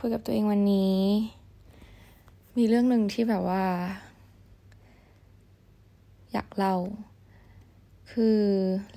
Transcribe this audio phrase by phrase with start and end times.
[0.00, 1.00] คุยกับตัวเองวันนี้
[2.56, 3.64] มีเรื่องหนึ่งที่แบบว่า
[6.32, 6.76] อยากเล่า
[8.10, 8.38] คือ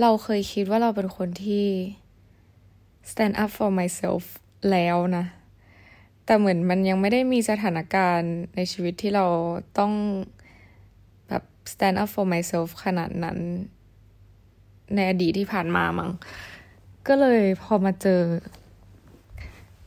[0.02, 1.66] เราเคยคิดว่าเราเป็นคนที่
[3.10, 4.24] stand up for myself
[4.72, 5.26] แล้วนะ
[6.26, 9.26] แต่เหมือนมันยังไม่ได้มีสถานการณ์ในชีวิตที่เรา
[9.78, 9.94] ต้อง
[11.28, 13.38] แบบ stand up for myself ขนาดนั้น
[14.96, 16.12] ในอดีตที่ผ่านมามั้ง
[17.08, 18.22] ก็เลยพอมาเจอ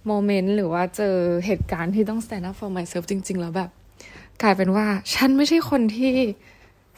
[0.06, 3.70] โมเมนต์หรือว่าเจอเหตุการณ์ที่ต้อง stand up for myself จริง ๆ แล้วแบบ
[4.42, 6.12] กลายเป็นว่า ฉันไม่ใช่คนที่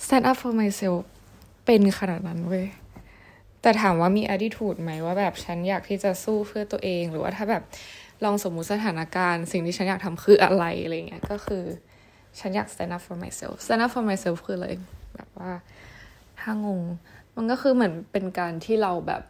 [0.04, 1.00] stand up for myself
[1.66, 2.66] เป็นขนาดนั้นเว้ย
[3.62, 7.62] แต่ถามว่ามี attitude ไหมว่าแบบฉันอยากที่จะสู้เพื่อตัวเอง หรือว่าถ้าแบบ
[8.24, 11.64] ลองสมมุติสถานการณ์ สิ่งที่ฉันอยากทำคืออะไรอะไรเงี้ยก็คือ
[12.38, 14.68] ฉันอยาก stand up for myself stand up for myself คืออะไร
[15.14, 15.50] แบบว่า
[16.40, 16.82] ถ้างง
[17.36, 19.22] มันก็คือเหมือนเป็นการที่เราแบบ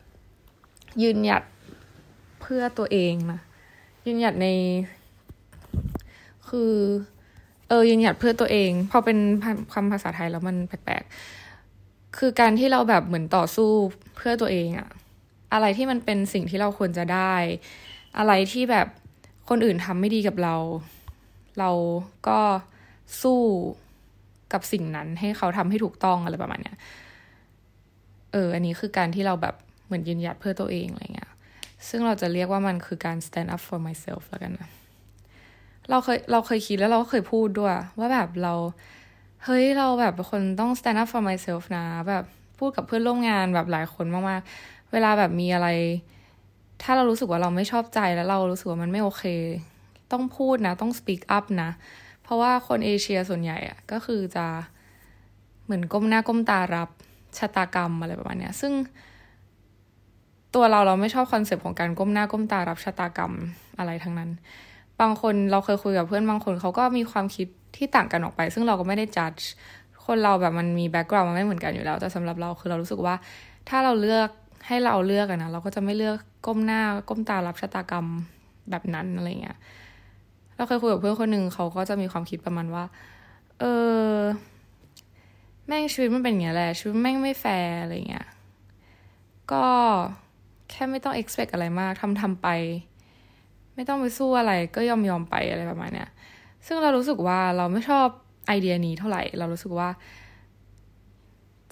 [1.03, 1.43] ยืนหยัด
[2.41, 3.41] เพื่อตัวเองนะ
[4.07, 4.47] ยืนหยัดใน
[6.49, 6.73] คือ
[7.69, 9.19] เออยืนหยัดเพื่อตัวเอง พอเป็น
[9.73, 13.71] คำภาษาไทยแล้วมันแปลกๆ คือการที่เราแบบเหมือนต่อสู้
[14.17, 14.89] เพื่อตัวเองอะ
[15.53, 17.35] อะไรที่มันเป็นสิ่งที่เราควรจะได้
[18.19, 18.87] อะไรที่แบบ
[19.49, 20.57] คนอื่นทำไม่ดีกับเรา
[21.59, 21.71] เรา
[22.29, 22.41] ก็
[23.23, 23.41] สู้
[24.53, 26.77] กับสิ่งนั้นให้เขาทำให้ถูกต้องอะไรประมาณเนี้ย
[28.33, 29.55] เออ อันนี้คือการที่เราแบบ
[29.87, 31.22] เหมือนยืนหยัดเพื่อตัวเองอะไรเงี้ย
[31.89, 34.69] ซึ่งเราจะเรียกว่ามันคือการ stand up for myself แล้วกันนะ
[35.91, 38.55] เราเคยเราเคยคิดแล้วเราก็เคยพูดด้วย ว่าแบบเรา
[39.45, 42.25] เฮ้ยเราแบบเป็นคนต้อง stand up for myself นะ แบบ
[42.59, 45.69] พูดกับเพื่อนร่วมงานแบบหลายคนมากๆ เวลาแบบมีอะไร
[46.83, 49.25] ถ้าเรารู้สึกว่าเราไม่ชอบใจแล้วเรารู้สึกว่ามันไม่โอเค
[50.13, 51.71] ต้องพูดนะ ต้อง speak up นะ
[52.23, 54.47] เพราะว่าคนเอเชียส่วนใหญ่อะก็คือจะ
[55.65, 56.89] เหมือนก้มหน้าก้มตารับ
[57.39, 58.73] ชะตากรรมอะไรประมาณเนี้ย ซึ่ง
[60.55, 63.33] ตัวเราเราไม่ชอบ concept ของการก้มหน้าก้มตารับชะตากรรม
[63.79, 64.31] อะไรทั้งนั้น
[65.01, 69.33] บางคนเราเคยคุยกับเพื่อนบางคนเขาก็มีความคิดที่ต่างกันออกไป ซึ่งเราก็ไม่ได้จัด
[70.07, 73.15] คนเราแบบมันมี background มันไม่เหมือนกันอยู่แล้ว แต่สำหรับเราคือเรารู้สึกว่า
[73.69, 74.29] ถ้าเราเลือก
[74.67, 76.17] ให้เราเลือกอะนะเราก็จะไม่เลือก
[76.47, 78.07] ก้มหน้าก้มตารับชะตากรรม
[78.71, 79.57] แบบนั้นอะไรเงี้ย
[80.57, 82.85] เราเคยคุยกับเพื่อนคนหนึ่งเขาก็จะมีความคิดประมาณว่า
[83.61, 83.65] เอ
[84.15, 84.17] อ
[85.67, 88.27] แม่งชีวิตมันเป็นอย่างเงี้ยแหละชีวิตแม่งไม่แฟร์อะไรเงี้ย
[89.53, 89.67] ก็
[90.73, 92.49] แค่ไม่ต้อง expect อะไรมากทำทำไป
[93.75, 96.09] ไม่ต้องไปสู้อะไรก็ยอมยอมไปอะไรประมาณเนี้ย
[96.67, 98.07] ซึ่งเรารู้สึกว่าเราไม่ชอบ
[98.47, 99.89] ไอเดียนี้เท่าไหร่ เรารู้สึกว่า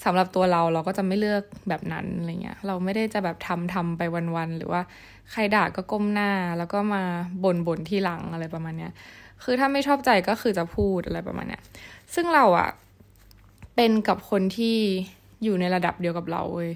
[0.05, 4.03] สำหรับตัวเราเราก็จะไม่เลือกแบบนั้นอะไรเงี้ย เราไม่ได้จะแบบทำทำไป
[4.37, 4.81] วันๆหรือว่า
[5.31, 7.03] ใครด่าก็ก้มหน้า แล้วก็มา
[7.45, 8.93] บ่นบ่นที่หลังอะไรประมาณเนี้ย
[9.43, 11.63] คือถ้าไม่ชอบใจก็คือจะพูดอะไรประมาณเนี้ย
[12.15, 12.69] ซึ่งเราอะ
[13.77, 14.77] เป็นกับคนที่
[15.43, 16.73] อยู่ในระดับเดียวกับเราเว้ย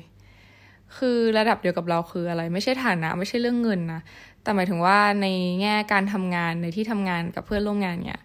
[0.99, 4.01] คือระดับเดียวกับเราคืออะไร ไม่ใช่ฐานะ ไม่ใช่เรื่องเงินนะ
[4.43, 5.27] แต่หมายถึงว่าใน
[5.61, 8.23] แง่การทำงานในที่ทำงานกับเพื่อนร่วมงานเนี่ย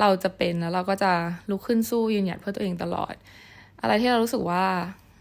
[0.00, 1.12] เราจะเป็นแล้วเราก็จะ
[1.50, 3.14] ลุกขึ้นสู้ยืนหยัดเพื่อตัวเองตลอด
[3.80, 4.64] อะไรที่เรารู้สึกว่า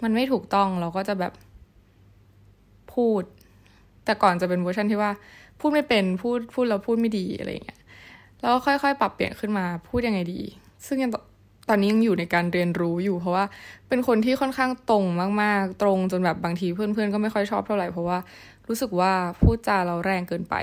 [0.03, 1.33] มันไม่ถูกต้องเราก็จะแบบ
[2.93, 3.23] พูด
[4.05, 5.11] แต่ก่อนจะเป็นเวอร์ชันที่ว่า
[5.59, 7.79] พูดไม่เป็นพูดพูดแล้วพูดไม่ดีอะไรเงี้ย
[8.39, 10.41] แล้วก็ค่อยๆ ปรับเปลี่ยนขึ้นมาพูดยังไงดี
[10.85, 11.11] ซึ่งยัง
[11.73, 13.45] ตอนนี้ยังอยู่ในการเรียนรู้อยู่ เพราะว่า
[13.89, 15.05] เป็นคนที่ค่อนข้างตรง
[15.41, 18.17] มาก ๆ ตรงจนแบบบางทีเพื่อนๆ ก็ไม่ค่อยชอบเท่าไหร่เพราะว่า
[18.67, 19.11] รู้สึกว่า
[19.41, 20.55] พูดจาเราแรงเกินไป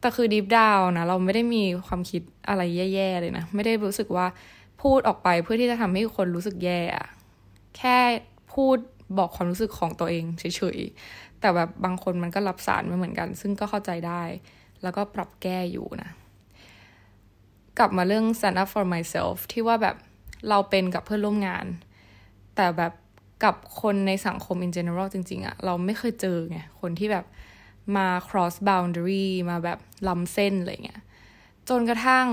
[0.00, 4.26] แต่คือดีฟดาวนะเราไม่ได้มีความคิดอะไรแย่ๆเลยนะ ไม่ได้รู้สึกว่า
[4.82, 6.80] พูดออกไปเพื่อที่จะทำให้คนรู้สึกแย่
[7.76, 7.98] แค่
[8.54, 8.76] พูด
[9.18, 14.22] บอกความรู้สึกของตัวเองเฉยๆแต่แบบบางคนมันก็รับสารไม่เหมือนกัน ซึ่งก็เข้าใจได้
[14.82, 16.10] แล้วก็ปรับแก้อยู่นะ
[17.78, 19.96] กลับมาเรื่อง stand up for myself ที่ว่าแบบ
[20.48, 21.66] เราเป็นกับเพื่อนร่วมงาน
[22.56, 22.92] แต่แบบ
[23.44, 27.24] กับคนในสังคม in general จริง ๆอะเราไม่เคยเจอไง คนที่แบบ
[27.96, 31.00] มา cross boundary มาแบบล้ำเส้นอะไรเงี้ย
[31.68, 32.26] จนกระทั่ง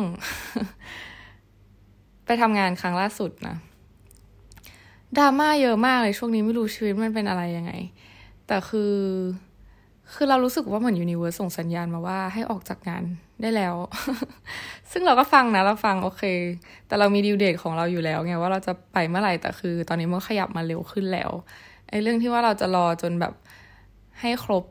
[2.25, 3.55] ไปทำงานครั้งล่าสุดนะ
[5.17, 7.71] ดราม่าเยอะมากเลยช่วงนี้ไม่รู้ชีวิตมันเป็นอะไรยังไง
[8.47, 8.93] แต่คือ
[10.13, 13.03] คือเรารู้สึกว่าเหมือนยูนิเวอร์สส่งสัญญาณมาว่าให้ออกจากงาน
[13.41, 13.75] ได้แล้ว
[14.91, 16.23] ซึ่งเราก็ฟังนะเราฟังโอเค
[16.87, 21.31] แต่เรามีดิวเดทของเราอยู่แล้วไงว่าเราจะไปเมื่อไหร่แต่คือ ตอนนี้มันขยับมาเร็วขึ้นแล้ว
[21.89, 23.33] ไอ้เรื่องที่ว่าเราจะรอจนแบบ
[24.21, 24.63] ให้ครบ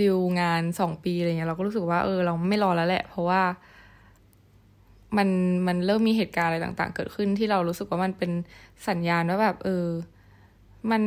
[0.00, 3.42] ดิวงานสองปีอะไรเงี้ยเราก็รู้สึกว่าเออเราไม่รอแล้วแหละ เพราะว่า
[5.16, 5.28] มัน
[5.66, 8.30] มันเริ่มมีเหตุการณ์อะไรต่าง ๆ เกิดขึ้นที่เรารู้สึกว่ามันเป็น
[8.88, 9.86] สัญญาณว่าแบบ เออ
[10.90, 11.02] มัน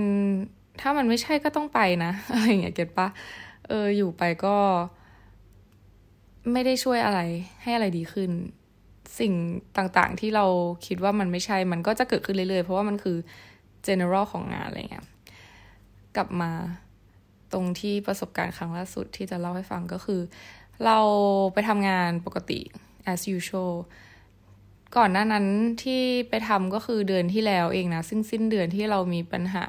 [0.81, 3.07] ถ้ามันไม่ใช่ก็ต้องไปนะอะไรเงี้ยเก็ตปะ
[3.71, 4.57] เอออยู่ไปก็
[6.51, 7.19] ไม่ได้ช่วยอะไร
[7.62, 8.31] ให้อะไรดีขึ้น
[9.19, 9.33] สิ่ง
[9.77, 10.45] ต่างๆที่เรา
[10.88, 13.18] คิดว่ามันไม่ใช่ มันก็จะเกิดขึ้นเรื่อยๆ เพราะว่ามันคือ
[13.88, 15.06] general ของงานอะไรเงี้ย
[16.15, 16.51] กลับมา
[17.53, 20.21] ตรงที่ประสบการณ์ครั้งล่าสุดที่จะเล่าให้ฟังก็คือ
[20.85, 21.00] เรา
[21.53, 22.59] ไปทำงานปกติ
[23.12, 23.73] as usual
[24.97, 25.45] ก่อนหน้านั้น
[25.83, 29.65] ที่ไปทำก็คือเดือนที่แล้วเองนะซึ่งสิ้นเดือนที่เรามีปัญหา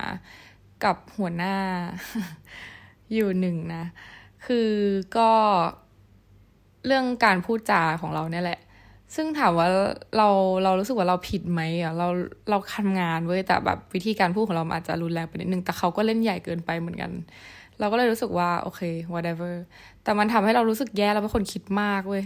[0.84, 1.56] กับหัวหน้า
[3.14, 3.84] อยู่หนึ่งนะ
[4.46, 4.70] คือ
[5.16, 5.30] ก็
[6.86, 8.60] เรื่องการพูดจาของเราเนี่ยแหละ
[9.14, 9.68] ซึ่งถามว่า
[10.16, 10.28] เรา
[10.64, 12.06] เรารู้สึกว่าเราผิดไหมอะเรา
[12.50, 17.10] เราทำงานเว้ยแต่แบบวิธีการพูดของเราอาจจะรุนแรงไปนิดนึงแต่เขาก็เล่นใหญ่เกินไปเหมือนกัน
[17.78, 18.80] เราก็เลยรู้สึกว่าโอเค
[19.14, 19.52] whatever
[20.02, 22.24] แต่มันทำให้เรารู้สึกแย่เราเป็นคนคิดมากเว้ย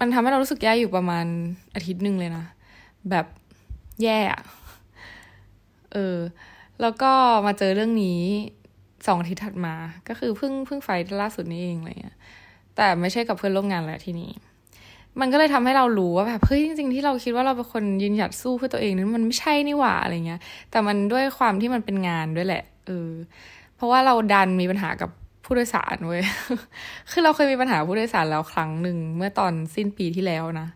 [0.00, 1.26] มันทำให้เรารู้สึกแย่อยู่ประมาณ
[1.74, 2.44] อาทิตย์หนึ่งเลยนะ
[3.10, 3.26] แบบ
[4.02, 4.42] แย่อะ
[5.92, 6.18] เออ
[6.80, 7.12] แล้วก็
[7.46, 8.22] มาเจอเรื่องนี้
[9.06, 9.74] สองอาทิตย์ถัดมา
[10.08, 10.88] ก็คือเพิ่งเพิ่งไฟ
[11.22, 12.16] ล่าสุดนี้เองอะไรเงี้ย
[12.76, 14.30] แต่ไม่ใช่กับเพื่อนร่วมงานแหละที่นี่
[15.20, 20.40] มันก็เลยทำให้เรารู้ว่าแบบเฮ้ยจริง ๆ ที่เราคิดว่าเราเป็นคนยืนหยัดสู้เพื่อตัวเองนั้นมันไม่ใช่นี่หว่าอะไรเงี้ย
[20.70, 23.10] แต่มันด้วยความที่มันเป็นงานด้วยแหละเออ
[23.76, 25.10] เพราะว่าเราดันมีปัญหากับ
[25.44, 26.22] ผู้โดยสารเว้ย
[27.10, 30.68] คือเราเคยมีปัญหาผู้โดยสารแล้วครั้งหนึ่งเมื่อตอนสิ้นปีที่แล้วนะ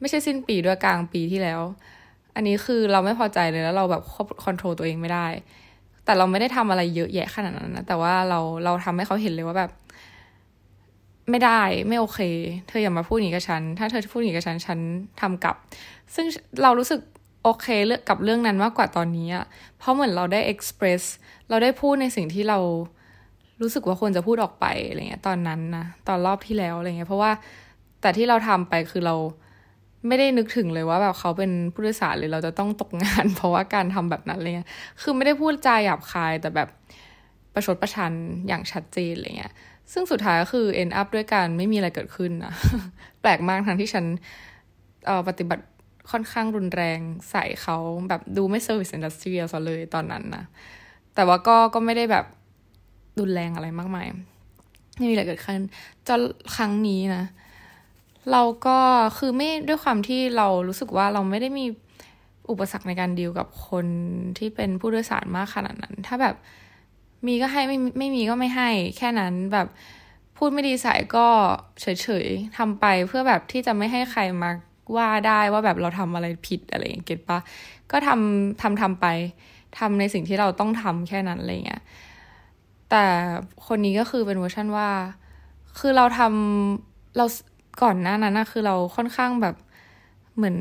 [0.00, 1.60] ไม่ใช่สิ้นปีด้วยกลางปีที่แล้ว
[2.34, 4.02] อันนี้คือเราไม่พอใจเลยแล้วเราแบบ
[4.44, 5.26] คอนโทรลตัวเองไม่ได้
[6.04, 9.70] แต่เราไม่ได้ทำอะไรเยอะแยะขนาดนั้นนะแต่ว่าเราเราทำให้เขาเห็นเลยว่าแบบ
[11.30, 12.20] ไม่ได้ไม่โอเค
[12.68, 14.78] เธออย่ามาพูดอย่างนี้กับฉัน ถ้าเธอพูดอย่างนี้กับฉันฉัน
[15.20, 15.56] ทำกลับ
[16.14, 16.26] ซึ่ง
[16.62, 17.00] เรารู้สึก
[17.44, 19.44] โอเคเลือกกับเรื่องนั้นมากกว่าตอนนี้อะ
[19.78, 21.02] เพราะเหมือนเราได้ express
[21.48, 22.58] เราได้พูดในสิ่งที่เรา
[23.60, 27.30] รู้สึกว่าควรจะพูดออกไปอะไรเงี้ยตอนนั้นนะตอนรอบที่แล้วอะไรเงี้ยเพราะว่า
[28.00, 29.14] แต่ที่เราทำไปคือเรา
[30.06, 34.68] ไม่ได้นึกถึงเลยว่าแบบเขาเป็นผู้โดยสารหรือเราจะต้องตกงาน เพราะว่าการทำแบบนั้นเลย
[35.02, 36.68] คือไม่ได้พูดจาหยาบคายแต่แบบ
[37.54, 38.12] ประชดประชัน
[38.48, 39.52] อย่างชัดเจนอะไรเงี้ย
[39.92, 42.52] ซึ่งสุดท้ายก็คือ end up ด้วยการไม่มีอะไรเกิดขึ้นนะ
[43.20, 44.04] แปลกมากทั้งที่ฉัน
[45.28, 45.64] ปฏิบัติ
[46.10, 46.98] ค่อนข้างรุนแรง
[47.30, 47.76] ใส่เขา
[48.08, 50.44] แบบดูไม่ service industry ซะเลยตอนนั้นนะ
[51.14, 52.24] แต่ว่าก็ก็ไม่ได้แบบ
[53.20, 54.06] รุนแรงอะไรมากมาย
[54.96, 55.60] ไม่มีอะไรเกิดขึ้น
[56.08, 56.20] จน
[56.56, 57.24] ครั้งนี้นะ
[58.30, 58.78] เราก็
[59.18, 61.66] คือไม่ด้วยความที่เรารู้สึกว่าเราไม่ได้มี
[62.50, 63.86] อุปสรรคในการดีลกับคน
[64.38, 66.34] ที่เป็นผู้โดยสารมากขนาดนั้น ถ้าแบบ
[67.26, 69.66] มีก็ให้ไม่ไม่มีก็ไม่ให้ แค่นั้นแบบ
[70.36, 71.26] พูดไม่ดีใส่ก็
[71.80, 71.86] เฉ
[72.24, 74.50] ยๆทำไปเพื่อแบบที่จะไม่ให้ใครมา
[74.96, 77.38] ว่าได้ว่าแบบเราทำอะไรผิดอะไรอย่างเงี้ยปะ
[77.90, 79.06] ก็ทำทำทำไป
[79.78, 81.82] ทำในสิ่งที่เราต้องทำแค่นั้นอะไรเงี้ย
[82.90, 83.04] แต่
[83.66, 84.88] คนนี้ก็คือเป็นเวอร์ชันว่า
[85.78, 87.24] คือเราทำเรา
[87.82, 89.54] ก่อนหน้านั้นนะคือเราค่อนข้างแบบ
[90.36, 90.56] เหมือน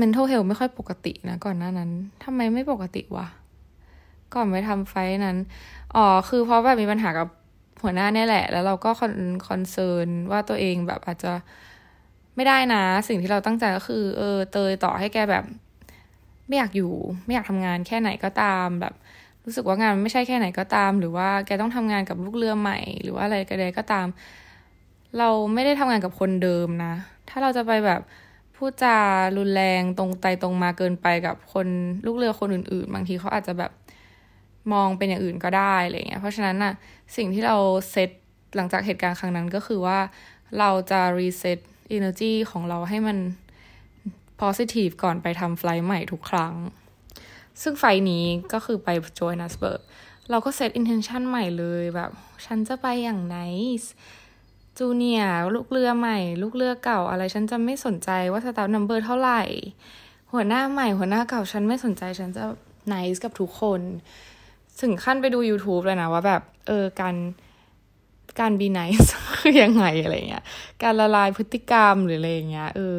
[0.00, 1.90] mental health ไม่ค่อยปกตินะก่อนหน้านั้น
[2.24, 3.26] ทำไมไม่ปกติวะ
[4.34, 4.94] ก่อนไปทำไฟ
[5.26, 5.36] นั้น
[5.96, 7.28] อ๋อคือเพราะแบบมีปัญหากับ
[7.82, 9.14] หัวหน้าเนี่ยแหละ แล้วเราก็ con
[9.48, 11.32] concern ว่าตัวเองแบบอาจจะ
[12.36, 15.44] ไม่ได้นะ สิ่งที่เราตั้งใจก็คือ เออ เตยต่อให้แกแบบ
[16.46, 16.92] ไม่อยากอยู่
[17.24, 18.94] ไม่อยากทำงานแค่ไหนก็ตามแบบ
[19.44, 24.06] รู้สึกว่างานไม่ใช่แค่ไหนก็ตาม หรือว่าแกต้องทำงานกับลูกเรือใหม่ หรือว่าอะไรก็ได้ก็ตาม
[25.18, 26.94] เราไม่ได้ทำงานกับคนเดิมนะ
[27.28, 28.00] ถ้าเราจะไปแบบ
[28.56, 28.96] พูดจา
[29.38, 31.66] รุนแรงตรงไตตรงมาเกินไปกับคน
[32.06, 33.72] ลูกเรือคนอื่น ๆ บางทีเขาอาจจะแบบ
[34.72, 36.72] มองเป็นอย่างอื่นก็ได้อะไรเงี้ย เพราะฉะนั้นน่ะ
[37.16, 37.56] สิ่งที่เรา
[37.90, 38.10] เซต
[38.56, 39.98] หลังจากเหตุการณ์ครั้งนั้นก็คือว่า
[40.58, 41.58] เราจะรีเซ็ต
[41.88, 43.18] energy ของเราให้มัน
[44.40, 46.54] positive ก่อนไปทำ flight ใหม่ทุกครั้ง
[47.62, 49.80] ซึ่ง flight นี้ก็คือไปโจฮันเนสเบิร์ก
[50.30, 52.10] เราก็ set intention ใหม่เลยแบบ
[52.46, 55.22] ฉันจะไปอย่าง nice junior
[55.54, 59.42] ลูกเรือใหม่ ลูกเรือเก่าอะไรฉันจะไม่สนใจว่า staff number เท่าไหร่
[60.32, 62.44] หัวหน้าใหม่หัวหน้าเก่าฉันไม่สนใจฉันจะ
[62.88, 63.80] nice กับทุกคน
[64.80, 67.16] ถึงขั้นไปดู YouTube เลยนะว่าแบบ เออการ
[68.40, 70.44] การ be nice คือยังไงอะไรเงี้ย
[70.82, 72.96] การละลายพฤติกรรมหรืออะไรเงี้ยเออ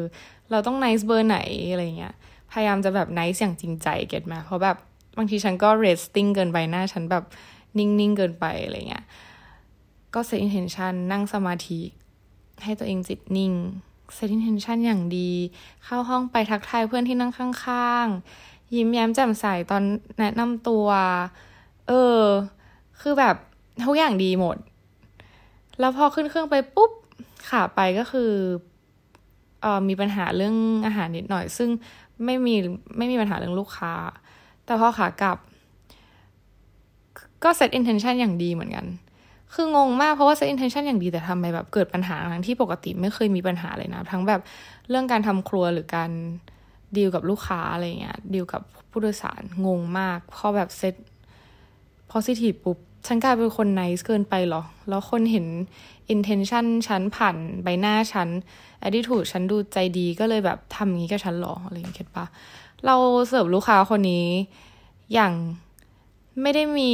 [0.50, 1.38] เราต้อง nice เบอร์ไหน
[1.72, 2.14] อะไรเงี้ย
[2.52, 4.76] พยายามจะแบบ nice อย่างจริงใจ get ปะเพราะแบบ
[5.16, 7.24] บางทีฉันก็ resting เกินไปหน้าฉันแบบ
[7.78, 9.04] นิ่งๆเกินไปอะไรเงี้ย
[10.14, 11.80] ก็ set intention นั่งสมาธิ
[12.62, 13.52] ให้ตัวเองจิตนิ่ง
[14.14, 15.30] set intention อย่างดี
[15.84, 19.82] เข้าห้องไปทักทายเพื่อนที่นั่งข้างๆ ยิ้มแย้มแจ่มใสตอน
[20.18, 20.86] แนะนำตัว
[21.88, 22.22] เออ
[23.00, 23.36] คือแบบ
[23.84, 24.56] ทุกอย่างดีหมด
[25.80, 26.90] แล้วพอขึ้นเครื่องไปปุ๊บ
[27.48, 28.30] ขาไปก็คือ
[29.60, 31.68] เออมีปัญหาเรื่องอาหารนิดหน่อย ซึ่ง
[32.24, 32.54] ไม่มี
[32.96, 33.92] ไม่มีปัญหาเรื่องลูกค้า
[34.64, 35.38] แต่พอขากลับ
[37.44, 38.86] ก็ set intention อย่างดีเหมือนกัน
[39.54, 44.40] คืองงมากเพราะว่า set intention อย่างดีแต่ทำไมแบบเกิดปัญหาทั้งที่ปกติไม่เคยมีปัญหาเลยนะ ทั้งแบบ
[44.88, 46.10] เรื่องการทำครัวหรือการ
[46.96, 50.94] ดีลกับลูกค้าอะไรเงี้ยดีลกับผู้โดยสารงงมากพอแบบเซต
[52.12, 55.46] positive ปุ๊บฉันกลายเป็นคน nice เกินไปหรอ แล้วคนเห็น
[56.14, 58.28] intention ฉันผ่านใบหน้าฉัน
[58.86, 62.26] attitude ฉันดูใจดีก็เลยแบบทำอย่างนี้กับฉันหรออะไรอย่างเงี้ยปะ
[62.86, 62.96] เรา
[63.28, 64.26] เสิร์ฟลูกค้าคนนี้
[65.14, 65.32] อย่าง
[66.42, 66.92] ไม่ได้มี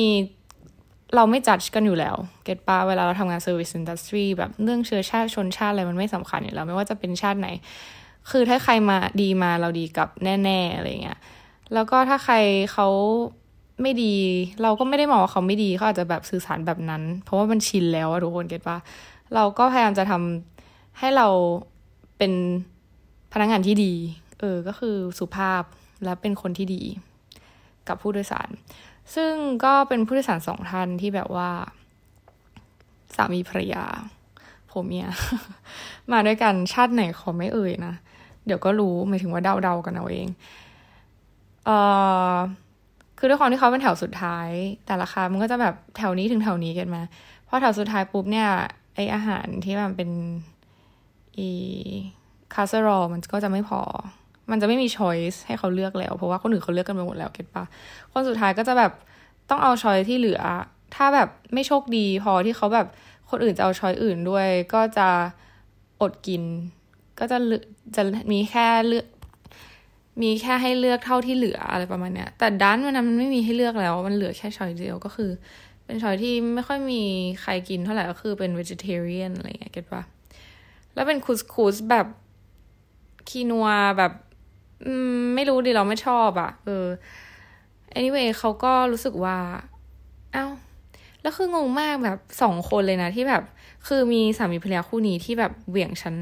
[1.17, 7.49] เราไม่จัดกันอยู่แล้ว get ปะเวลาเราทำงาน service industry แบบเรื่องเชื้อชาติชนชาติอะไรมันไม่สำคัญอยู่แล้ว ไม่ว่าจะเป็นชาติไหน
[8.31, 11.19] คือถ้าใครมาดีมาเราดีกับแน่ๆอะไรเงี้ย
[11.75, 12.35] แล้วก็ถ้าใคร
[12.73, 12.89] เขา
[13.83, 14.15] ไม่ดี
[14.63, 18.77] เราก็ไม่ได้มองว่าเขาไม่ดีเขาอาจจะแบบสื่อสารแบบนั้น เพราะว่ามันชินแล้วอะทุกคนเก็ตปา
[19.35, 21.29] เราก็พยายามจะทำให้เรา
[22.19, 22.33] เป็น
[23.33, 23.93] พนักงานที่ดี
[24.41, 25.63] เออ ก็คือสุภาพ
[26.05, 26.83] และเป็นคนที่ดี
[27.89, 28.49] กับผู้โดยสาร
[29.15, 29.33] ซึ่ง
[29.65, 31.51] ก็เป็นผู้โดยสารสองท่านที่แบบว่า
[33.15, 33.85] สามีภรรยา
[34.73, 35.09] ผัวเมีย
[36.13, 37.95] มาด้วยกันชาติไหนขอไม่เอ่ยนะ
[38.47, 40.29] เดี๋ยวก็รู้หมายถึงว่าเดาๆกันเอาเอง
[41.65, 41.71] เอ
[42.33, 42.37] อ
[43.19, 44.49] คือด้วยความที่เขาเป็นแถวสุดท้าย
[44.87, 47.03] แต่ละ cart มันก็จะแบบแถวนี้ถึงแถวนี้กันมา
[47.49, 48.49] พอแถวสุดท้ายปุ๊บเนี่ย
[48.95, 50.11] ไออาหารที่มันเป็น
[51.39, 51.51] อี
[52.55, 53.81] casserole มันก็จะไม่พอ
[54.51, 57.65] มันจะไม่มี choice ให้เขาเลือกแล้ว เพราะว่าคนอื่นเขาเลือกกันไปหมดแล้ว get ปะ
[58.13, 58.93] คนสุดท้ายก็จะแบบ
[59.51, 60.41] ต้องเอา choice ที่เหลือ
[60.95, 62.87] ถ้าแบบไม่โชคดีพอที่เขาแบบ
[63.31, 65.09] คนอื่นจะเอาช้อยอื่นด้วย ก็จะ
[66.01, 66.43] อดกิน
[67.19, 67.39] ก็จะ
[67.97, 69.07] จะมีแค่เลือก
[70.23, 75.31] มีแค่ให้เลือกเท่าที่เหลืออะไรประมาณเนี้ย แต่ด้านวันนั้นมันไม่มีให้เลือกแล้ว มันเหลือแค่ช้อยเดียวก็คือ
[75.85, 77.03] เป็นช้อยที่ไม่ค่อยมี
[77.43, 80.03] ใครกินเท่าไหร่ก็คือเป็น vegetarian อะไรเงี้ยเก็ตปะ
[80.95, 82.07] แล้วเป็นคุสคุสแบบ
[83.29, 84.13] คีนัวแบบ
[85.35, 86.87] ไม่รู้ดิเราไม่ชอบอะ่ะ เออ
[87.99, 89.39] anyway เขาก็รู้สึกว่า
[90.33, 90.47] เอา้า
[91.23, 93.43] แล้วคืองงมากแบบสองคนเลยนะที่แบบ
[93.87, 96.17] คือมีสามีภรรยาคู่นี้ที่แบบเหวี่ยงฉัน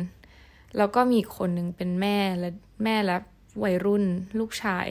[0.78, 2.50] แล้วก็มีคนหนึ่งเป็นแม่และ
[2.84, 3.16] แม่และ
[3.62, 4.04] วัยรุ่น
[4.38, 4.86] ลูกชาย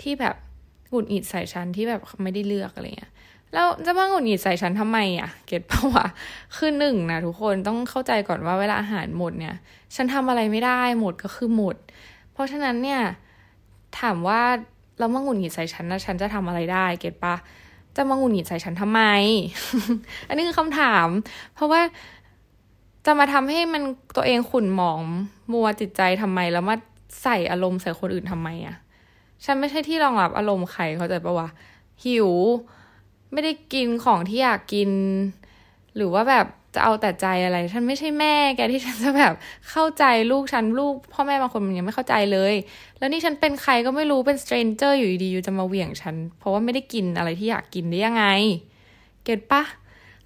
[0.00, 0.36] ที่แบบ
[0.90, 3.12] หงุดหงิดใส่ฉันที่แบบไม่ได้เลือกอะไรเงี้ย
[3.54, 6.06] แล้วจะมาหงุดหงิดใส่ฉันทำไมอะ่ะ เก็ตปะวะ
[6.56, 9.54] คือหนึ่งนะทุกคนต้องเข้าใจก่อนว่าเวลาอาหารหมดเนี่ย
[9.94, 11.76] ฉันทำอะไรไม่ได้หมดก็คือหมด
[12.32, 13.00] เพราะฉะนั้นเนี่ย
[14.00, 14.40] ถามว่า
[14.98, 17.34] เรามาหงุดหงิดใส่ฉันนะฉันจะทำอะไรได้ เก็ตปะ
[17.96, 19.02] จะมาหงุดหงิดใส่ฉันทำไม
[20.28, 21.06] อันนี้คือคำถาม
[21.54, 21.80] เพราะว่า
[23.06, 23.82] จะมาทำให้มัน
[24.16, 25.00] ตัวเองขุ่นหมอง
[25.52, 26.76] มัวจิตใจทำไม แล้วมา
[27.22, 28.76] ใส่อารมณ์ใส่คนอื่นทำไมอะ
[29.44, 31.48] ฉันไม่ใช่ที่รองรับอารมณ์ใครเขาใจปะวะ
[32.04, 32.30] หิว
[33.32, 34.90] ไม่ได้กินของที่อยากกิน
[35.96, 39.34] หรือว่าแบบ จะเอาแต่ใจอะไร ฉันไม่ใช่แม่แกที่ฉันจะแบบ
[39.70, 42.54] เข้าใจลูกฉันลูก พ่อแม่บางคนมันยังไม่เข้าใจเลย
[42.98, 48.24] แล้วนี่ฉันเป็นใครก็ไม่รู้เป็น stranger อยู่ดีอยู่จะมาเหวี่ยงฉัน เพราะว่าไม่ได้กินอะไรที่อยากกินได้ยังไง
[49.24, 49.62] get ปะ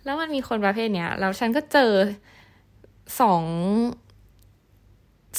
[0.05, 1.93] แล้วมันมีคนประเภทเนี้ยแล้วฉันก็เจอ
[3.21, 3.43] สอง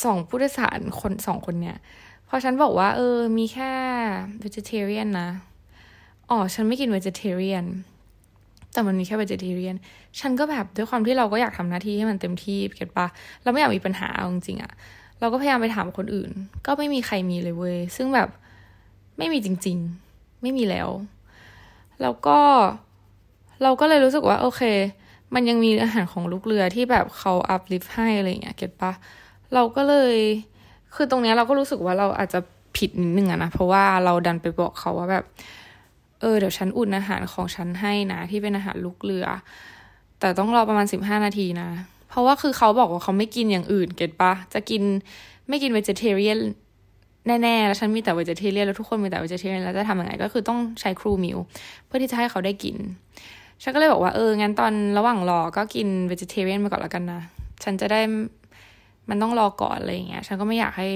[0.03, 1.77] สองผู้โดยสารคนสองคนเนี้ย
[2.27, 3.71] พอฉันบอกว่า เออมีแค่
[4.43, 5.29] vegetarian นะ
[6.29, 7.65] อ๋อฉันไม่กิน vegetarian
[8.75, 9.75] แต่มันมีแค่ vegetarian
[10.20, 13.08] ฉันก็แบบด้วยความที่เราก็อยากทำหน้าที่ให้มันเต็มที่เก็ตปะ
[13.44, 14.72] เราไม่อยากมีปัญหาจริงๆอะ
[15.20, 16.32] เราก็พยายามไปถามคนอื่น
[16.65, 18.29] ก็ไม่มีใครมีเลยเว้ย ซึ่งแบบ
[19.17, 19.77] ไม่มีจริง
[20.10, 20.89] ๆ ไม่มีแล้ว
[22.01, 22.39] แล้วก็
[23.63, 24.62] เราก็เลยรู้สึกว่า โอเค
[25.34, 28.91] มันยังมีอาหารของลูกเรือที่แบบเขาอัพลิฟให้อะไรเงี้ยเก็ตปะ
[29.53, 30.15] เราก็เลย
[30.96, 32.39] คือตรงเนี้ยเราก็รู้สึกว่าเราอาจจะ
[32.77, 35.24] ผิดนิดนึงอะนะ เพราะว่าเราดันไปบอกเขาว่าแบบ
[36.25, 39.25] อ๋อเดี๋ยวฉันอุ่นอาหารของฉันให้นะ ที่เป็นอาหารลูกเรือ
[40.20, 41.70] แต่ต้องรอประมาณสิบห้านาทีนะ
[42.10, 44.82] เพราะว่าคือเขาบอกว่าเขาไม่กินอย่างอื่น get ปะจะกิน
[45.48, 46.38] ไม่กิน vegetarian
[47.27, 51.38] แน่ๆ แล้วฉันมีแต่ vegetarian แล้วทุกคนมีแต่ vegetarian แล้วจะทำยังไงก็คือต้องใช้ crew meal
[51.86, 52.75] เพื่อที่จะให้เขาได้กิน
[53.63, 57.22] ฉันก็เลยบอกว่าเอองั้นตอนระหว่างรอก็กิน vegetarian ไปก่อนแล้วกันนะ
[57.63, 58.01] ฉันจะได้
[59.10, 60.89] มันต้องรอก่อนอะไรอย่างเงี้ย ฉันก็ไม่อยากให้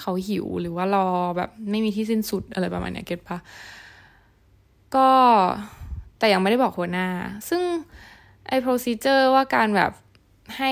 [0.00, 3.38] เขาหิวหรือว่ารอแบบไม่มีที่สิ้นสุดอะไรประมาณเนี้ยเก็ตปะ
[4.96, 5.08] ก็
[6.18, 7.08] แต่ยังไม่ได้บอกหัวหน้า
[7.48, 7.62] ซึ่ง
[8.48, 9.92] ไอ้ procedure ว่าการแบบ
[10.56, 10.70] ให้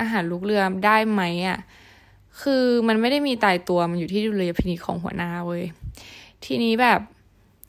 [0.00, 1.58] อาหารลูกเรือได้ไหมอะ่ะ
[2.42, 5.64] คือมันไม่ได้มีตายตัวมันอยู่ที่ดุลยพินิจของหัวหน้าเว้ย
[6.44, 7.00] ทีนี้แบบ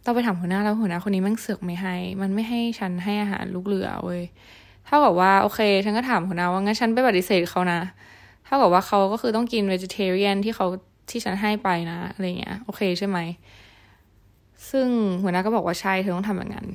[0.04, 4.22] เราไปถามหัวหน้าแล้วหัวหน้าคนนี้มันเสือกไม่ให้ มันไม่ให้ฉันให้อาหารลูกเรือเว้ย
[4.86, 7.80] เท่ากับว่าโอเค ฉันก็ถามหัวหน้าว่างั้นฉันไปปฏิเสธเขานะ
[8.46, 10.68] เท่ากับว่าเขาก็คือต้องกิน vegetarian ที่เขา
[11.10, 13.18] ที่ฉันให้ไปนะอะไรเงี้ย โอเคใช่ไหม
[14.72, 14.88] ซึ่ง
[15.24, 16.68] หัวหน้าก็บอกว่าใช่เธอต้องทำอย่างนั้น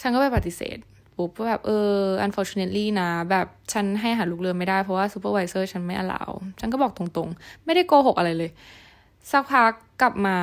[0.00, 0.78] ฉันก็ไปปฏิเสธ
[1.16, 1.94] ปุ๊บว่าแบบเออ
[2.26, 6.30] unfortunately นะ แบบฉันให้หาลูกเรือไม่ได้เพราะว่า supervisor ฉันไม่อลาว
[6.60, 8.50] ฉันก็บอกตรงๆ ไม่ได้โกหกอะไรเลย
[9.30, 10.36] สักพักกลับมา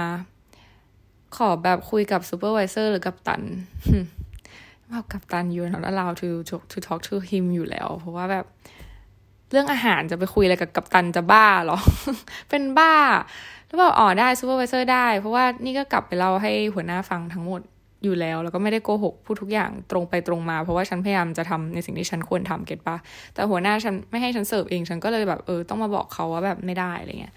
[1.38, 3.42] ขอแบบคุยกับ supervisor หรือกับตัน
[4.90, 6.30] ว่ากัปตัน you're not allowed to
[6.72, 8.46] to talk to him อยู่แล้ว เพราะว่าแบบ
[9.52, 11.78] เรื่องอาหารจะไปคุยอะไรกับกัปตันจะบ้าหรอ
[12.50, 12.94] เป็นบ้า
[13.68, 17.62] แล้วบอกอ๋อได้ supervisor ได้ เพราะว่านี่ก็กลับไปเล่าให้หัวหน้าฟังทั้งหมด
[18.04, 22.98] อยู่แล้ว แล้วก็ไม่ได้โกหกพูดทุกอย่างตรงไปตรงมา เพราะว่าฉันพยายามจะทำในสิ่งที่ฉันควรทำ get ปะ
[23.34, 27.34] แต่หัวหน้าฉันไม่ให้ฉันเสิร์ฟเองฉันก็เลยแบบเออต้องมาบอกเขาว่าแบบไม่ได้อะไรเงี้ย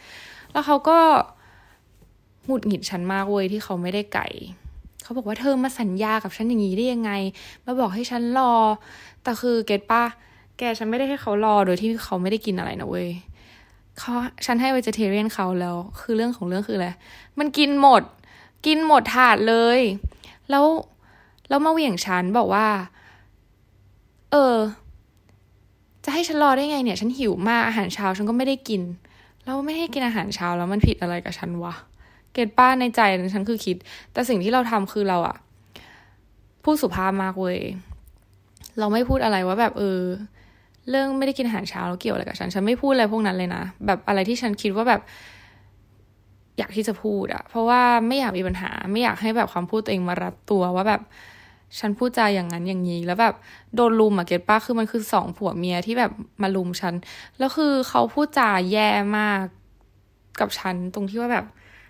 [0.52, 0.98] แล้วเขาก็
[2.46, 4.26] หงุดหงิดฉันมากเว้ยที่เขาไม่ได้ไก่
[5.02, 7.12] เขาบอกว่าเธอมาสัญญากับฉันอย่างนี้ได้ยังไง
[7.64, 8.52] มาบอกให้ฉันรอ
[9.22, 10.02] แต่คือเก็ตป้า
[10.58, 13.08] แกฉันไม่ได้ให้เขารอโดยที่เขาไม่ได้กินอะไรนะเว้ย
[13.98, 14.12] เขา
[14.46, 16.88] ฉันให้เวจเทเรียนเขาแล้ว คือเรื่องของเรื่องคืออะไร
[17.38, 18.02] มันกินหมด
[18.66, 19.80] กินหมดถาดเลย
[20.50, 20.64] แล้ว
[21.48, 22.66] แล้วมาเหวี่ยงฉันบอกว่า
[24.32, 24.56] เออ
[26.04, 28.82] จะให้ฉันรอได้ไงเนี่ย ฉันหิวมากอาหารเช้าฉันก็ไม่ได้กิน
[29.44, 31.74] แล้วไม่ให้กินอาหารเช้าแล้วมันผิดอะไรกับฉันวะ
[32.32, 33.00] เกตป้าในใจ
[33.34, 33.76] ฉันคือคิด
[34.12, 35.36] แต่สิ่งที่เราทำคือเราอะ
[36.64, 37.58] พูดสุภาพมากเว้ย
[38.78, 40.00] เราไม่พูดอะไรว่าแบบเออ
[40.90, 45.00] เรื่องไม่ได้กินอาหารเช้าแล้วเกี่ยวอะไรกับฉัน ฉันไม่พูดอะไรพวกนั้นเลยนะ แบบอะไรที่ฉันคิดว่าแบบ
[46.58, 51.02] อยากที่จะพูดอะเพราะว่าไม่อยากมีปัญหา ไม่อยากให้แบบความพูดตัวเองมารัดตัวว่าแบบ
[51.78, 53.34] ฉันพูดจาอย่างนั้นอย่างนี้ แล้วแบบ
[53.74, 56.94] โดนลุมอะเก็ตป้าคือมันคือสองผัวเมียที่แบบมาลุมฉัน
[57.38, 59.42] แล้วคือเขาพูดจาแย่มาก
[60.40, 61.46] กับฉันตรงที่ว่าแบบ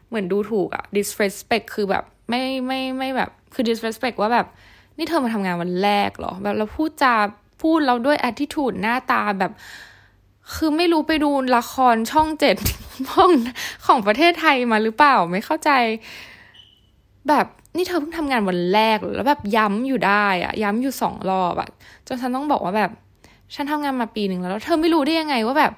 [0.09, 4.47] เหมือนดูถูกอะ disrespect คือแบบไม่ไม่ไม่แบบคือ disrespect ว่าแบบ
[4.97, 7.15] นี่เธอมาทำงานวันแรกเหรอ แบบเราพูดจา
[7.63, 9.53] พูดเราด้วย attitude หน้าตาแบบ
[10.55, 12.57] คือไม่รู้ไปดูละครช่องเจ็ด
[13.11, 13.31] ของ
[13.87, 15.71] ของประเทศไทยมาหรือเปล่าไม่เข้าใจ
[17.29, 21.69] แบบนี่เธอเพิ่งทำงานวันแรกแล้วแบบย้ำอยู่ได้อะย้ำอยู่สองรอบอะ
[22.07, 22.91] จนฉันต้องบอกว่าแบบ
[23.55, 25.73] ฉันทำงานมาปีหนึ่งแล้วแล้วเธอไม่รู้ได้ยังไงว่าแบบ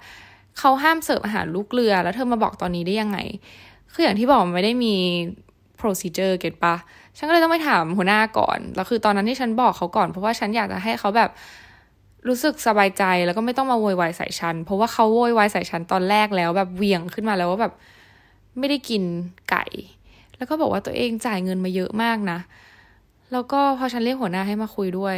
[0.59, 3.19] เขาห้ามเสิร์ฟอาหารลูกเรือ แล้วเธอมาบอกตอนนี้ได้ยังไง
[3.93, 4.95] คืออย่างที่บอกมันไม่ได้มี
[5.81, 6.75] procedure เก็ตปะ
[7.17, 11.31] ฉันก็เลยต้องไปถามหัวหน้าก่อน แล้วคือตอนนั้นที่ฉันบอกเขาก่อนเพราะว่าฉันอยากจะให้เขาแบบ
[12.29, 17.73] รู้สึกสบายใจแล้วก็ไม่ต้องมาโวยวายใส่ฉัน เพราะว่าเขาโวยวายใส่ฉันตอนแรกแล้ว แบบเวียงขึ้นมาแล้วว่าแบบ
[18.59, 19.03] ไม่ได้กิน
[19.51, 19.65] ไก่
[20.37, 22.39] แล้วก็บอกว่าตัวเองจ่ายเงินมาเยอะมากนะ
[23.33, 25.17] แล้วก็พอฉันเรียกหัวหน้าให้มาคุยด้วย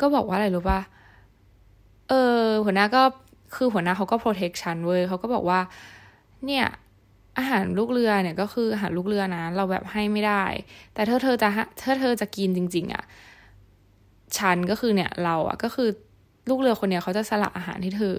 [0.00, 0.80] ก็บอกว่าอะไรรู้ป่ะ
[2.08, 3.02] เออ หัวหน้าก็
[3.54, 5.60] คือหัวหน้าเขาก็โปรเทคชันเว้ยเขาก็บอกว่า
[6.46, 6.64] เนี่ย
[7.38, 10.44] อาหารลูกเรือเนี่ยก็คืออาหารลูกเรือนะ เราแบบให้ไม่ได้
[10.94, 11.48] แต่ถ้าเธอจะ
[11.82, 13.02] ถ้าเธอจะกินจริง ๆอะ่ะ
[14.38, 15.88] ฉันก็คือเนี่ยเราอะ่ะก็คือ
[16.48, 18.16] ลูกเรือคนเนี้ยเขาจะสละอาหารให้เธอ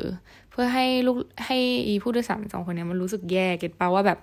[0.52, 4.18] เพื่อให้ลูกให้อีผู้โดยสารสองคนเนี้ยมันรู้สึกแย่เก็ตปะว่าแบบ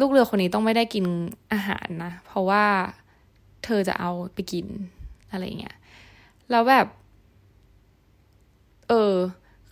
[0.00, 1.04] ลูกเรือคนนี้ต้องไม่ได้กิน
[1.52, 2.64] อาหารนะ เพราะว่า
[3.64, 4.66] เธอจะเอาไปกิน
[5.30, 5.76] อะไรเงี้ย
[6.50, 6.86] แล้วแบบ
[8.88, 9.14] เออ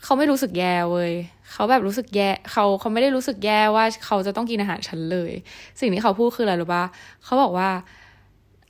[0.02, 1.12] เขาไม่รู้สึกแย่เว้ย
[1.52, 5.32] เขาแบบรู้สึกแย่เขาเขาไม่ได้รู้สึกแย่ว่าเขาจะต้องกินอาหารฉันเลย
[5.80, 6.84] สิ่งที่เขาพูดคืออะไรรู้ปะ
[7.24, 7.70] เขาบอกว่า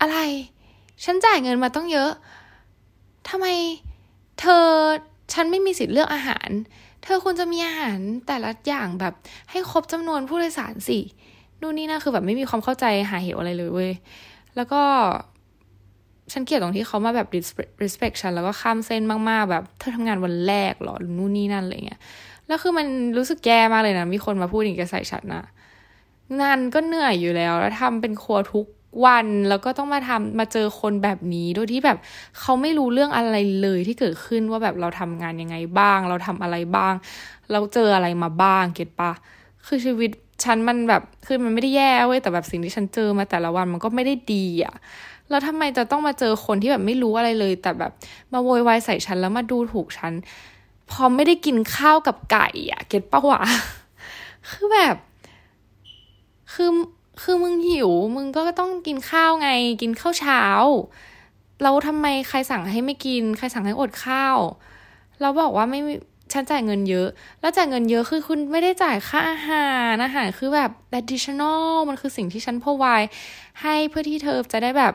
[0.01, 0.19] อะไร
[1.05, 2.11] ฉันจ่ายเงินมาต้องเยอะ
[3.29, 3.47] ทำไม
[4.43, 4.69] เธอ
[5.33, 6.51] ฉันไม่มีสิทธิ์เลือกอาหาร
[7.03, 9.15] เธอควรจะมีอาหารแต่ละอย่างแบบ
[9.51, 10.99] ให้ครบจำนวนผู้โดยสารสิ
[11.61, 13.93] นู่นนี่นะคือแบบไม่มีความเข้าใจหาเหวอะไรเลยเว้ย
[14.57, 14.83] แล้วก็
[16.33, 17.29] ฉันเกลียดตรงที่เขามาแบบ
[17.83, 22.01] respect ฉันแล้วก็ข้ามเส้นมากๆ แบบเธอทำงานวันแรกหรอนู่นนี่นั่นอะไรเงี้ย
[22.47, 25.45] แล้วคือมันรู้สึกแย่มากเลยนะ มีคนมาพูดอย่างนี้ใส่ฉันนะ
[26.41, 28.67] งานก็เหนื่อยอยู่แล้ว แล้วทำเป็นครัวทุก
[29.05, 31.99] วันแล้วก็ต้องมาทำมาเจอคนแบบนี้โดยที่แบบ
[32.39, 36.95] เขาไม่รู้เรื่องอะไรเลยที่เกิดขึ้นว่าแบบเราทำงานยังไงบ้าง เราทำอะไรบ้าง
[37.53, 39.13] เราเจออะไรมาบ้างเก็ตปะ
[39.67, 40.11] คือชีวิต
[40.45, 44.75] ฉันมันแบบคือมันไม่ได้แย่เว้ยแต่แบบสิ่งที่ฉันเจอมาแต่ละวันมันก็ไม่ได้ดีอะ่ะ
[45.31, 47.93] แล้วทำไมจะต้องมาเจอคนที่แบบไม่รู้อะไรเลย แต่แบบ
[48.33, 50.13] มาโวยวายใส่ฉันแล้วมาดูถูกฉัน
[50.91, 53.43] พอไม่ได้กินข้าวกับไก่อะเก็ตปะวะ
[54.49, 54.97] คือแบบ
[56.53, 56.71] คือ
[57.21, 59.49] คือมึงหิว มึงก็ต้องกินข้าวไง
[59.83, 60.43] กินข้าวเช้า
[61.63, 64.37] แล้วทำไมใครสั่งให้ไม่กิน ใครสั่งให้อดข้าว
[65.21, 65.81] เราบอกว่าไม่
[66.33, 67.09] ฉันจ่ายเงินเยอะ
[67.41, 73.03] แล้วจ่ายเงินเยอะคือคุณไม่ได้จ่ายค่าอาหารอาหารคือแบบ additional มันคือสิ่งที่ฉันพอวาย
[73.63, 74.93] ให้เพื่อที่เธอจะได้แบบ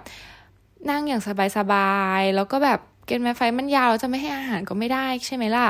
[0.89, 1.21] นั่งอย่าง
[1.57, 5.67] สบายๆ แล้วก็แบบเกณฑ์แมไฟมันยาวจะไม่ให้อาหารก็ไม่ได้ใช่ไหมล่ะ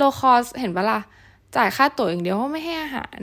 [0.00, 1.00] low cost เห็นปะล่ะ
[1.56, 3.20] จ่ายค่าตั๋วอย่างเดียวก็ไม่ให้อาหาร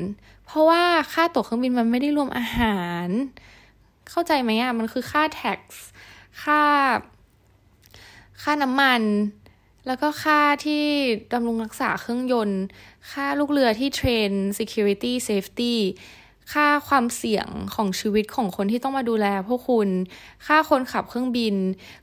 [0.53, 3.07] ราะว่าค่าตั๋วเครื่องบินมันไม่ได้รวมอาหาร
[4.09, 5.59] เข้าใจไหมอะ มันคือค่า tax
[6.43, 6.61] ค่า
[8.41, 9.01] ค่าน้ำมัน
[9.87, 10.83] แล้วก็ค่าที่
[11.33, 12.61] ดำรงรักษาเครื่องยนต์
[13.11, 15.73] ค่าลูกเรือที่เทรน security safety
[16.53, 19.89] ค่าความเสี่ยงของชีวิตของคนที่ต้องมาดูแลพวกคุณ
[20.47, 21.55] ค่าคนขับเครื่องบิน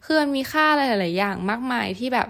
[0.04, 2.28] คือมันมีค่าอะไรหลาย ๆ อย่างมากมายที่แบบ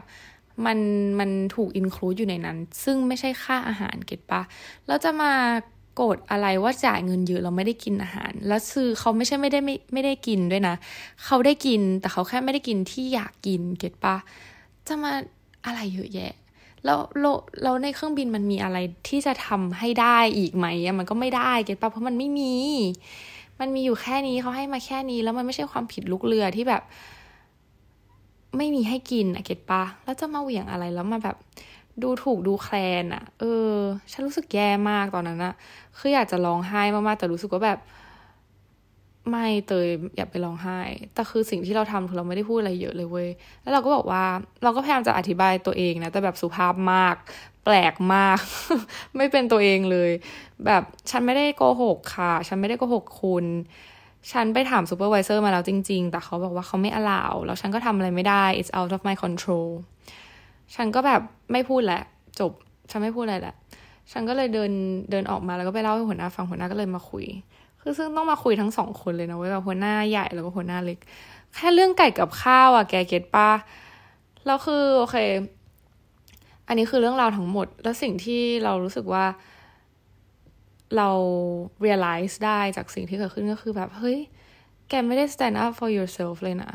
[0.66, 0.78] มัน
[1.18, 4.42] มันถูกอินคลูดอยู่ในนั้น ซึ่งไม่ใช่ค่าอาหารเก็ตปะ
[4.86, 5.32] แล้วจะมา
[6.02, 10.74] โกรธอะไรว่าจ่ายเงินเยอะเราไม่ได้กินอาหาร แล้วคือเขาไม่ใช่ไม่ได้ไม่ไม่ได้กินด้วยนะ
[11.24, 14.16] เขาได้กินแต่เขาแค่ไม่ได้กินที่อยากกินเก็ตปะ
[14.86, 15.12] จะมา
[15.66, 16.32] อะไรเยอะแยะ
[16.84, 16.98] แล้ว
[17.62, 20.66] เราในเครื่องบินมันมีอะไรที่จะทำให้ได้อีกไหม
[20.98, 22.54] มันก็ไม่ได้เก็ตปะเพราะมันไม่มี
[23.60, 26.82] มันมีอยู่แค่นี้เขาให้มาแค่นี้ แล้วมันไม่ใช่ความผิดลูกเรือที่แบบ
[28.56, 31.36] ไม่มีให้กินอะเก็ตปะแล้วจะมาเหวี่ยงอะไรแล้วมาแบบ
[32.02, 33.74] ดูถูกดูแคลนอะเออ
[34.12, 35.54] ฉันรู้สึกแย่มากตอนนั้นอะ
[35.98, 37.80] คืออยากจะร้องไห้มากๆ แต่รู้สึกว่าแบบ
[39.30, 40.80] ไม่เตยอย่าไปร้องไห้
[41.14, 43.28] แต่คือสิ่งที่เราทำคือเราไม่ได้พูดอะไรเยอะเลยเว้ย
[43.62, 44.24] แล้วเราก็บอกว่า
[44.62, 47.16] เราก็พยายามจะอธิบายตัวเองนะ แต่แบบสุภาพมาก
[47.64, 48.40] แปลกมาก
[49.16, 50.10] ไม่เป็นตัวเองเลย
[50.66, 53.46] แบบฉันไม่ได้โกหกค่ะ ฉันไม่ได้โกหกคุณ
[54.32, 59.70] ฉันไปถาม supervisor มาแล้วจริง ๆ แต่เขาบอกว่าเขาไม่ allow แล้วฉันก็ทำอะไรไม่ได้ it's out of my control
[60.74, 61.20] ฉันก็แบบ
[61.52, 62.02] ไม่พูดแหละ
[62.40, 62.52] จบ
[62.90, 63.54] ฉันไม่พูดอะไรแหละ
[64.12, 64.72] ฉันก็เลยเดิน
[65.10, 67.26] เดินออกมาแล้วก็ไปเล่าให้หัวหน้าฟังหัวหน้าก็เลยมาคุย
[67.80, 70.98] คือซึ่งต้องมาคุยทั้งสองคนเลยนะเว้ยแบบหัวหน้าใหญ่แล้วก็หัวหน้าเล็ก
[71.54, 73.48] แค่เรื่องไก่กับข้าวอะแก get ปะ
[74.46, 75.16] แล้วคือโอเค
[76.66, 79.24] อันนี้คือเรื่องราวทั้งหมด แล้วสิ่งที่เรารู้สึกว่า
[80.96, 81.10] เรา
[81.84, 84.18] realize ได้จากสิ่งที่เกิดขึ้นก็คือแบบ เฮ้ย
[84.88, 86.72] แกไม่ได้ stand up for yourself เลยนะ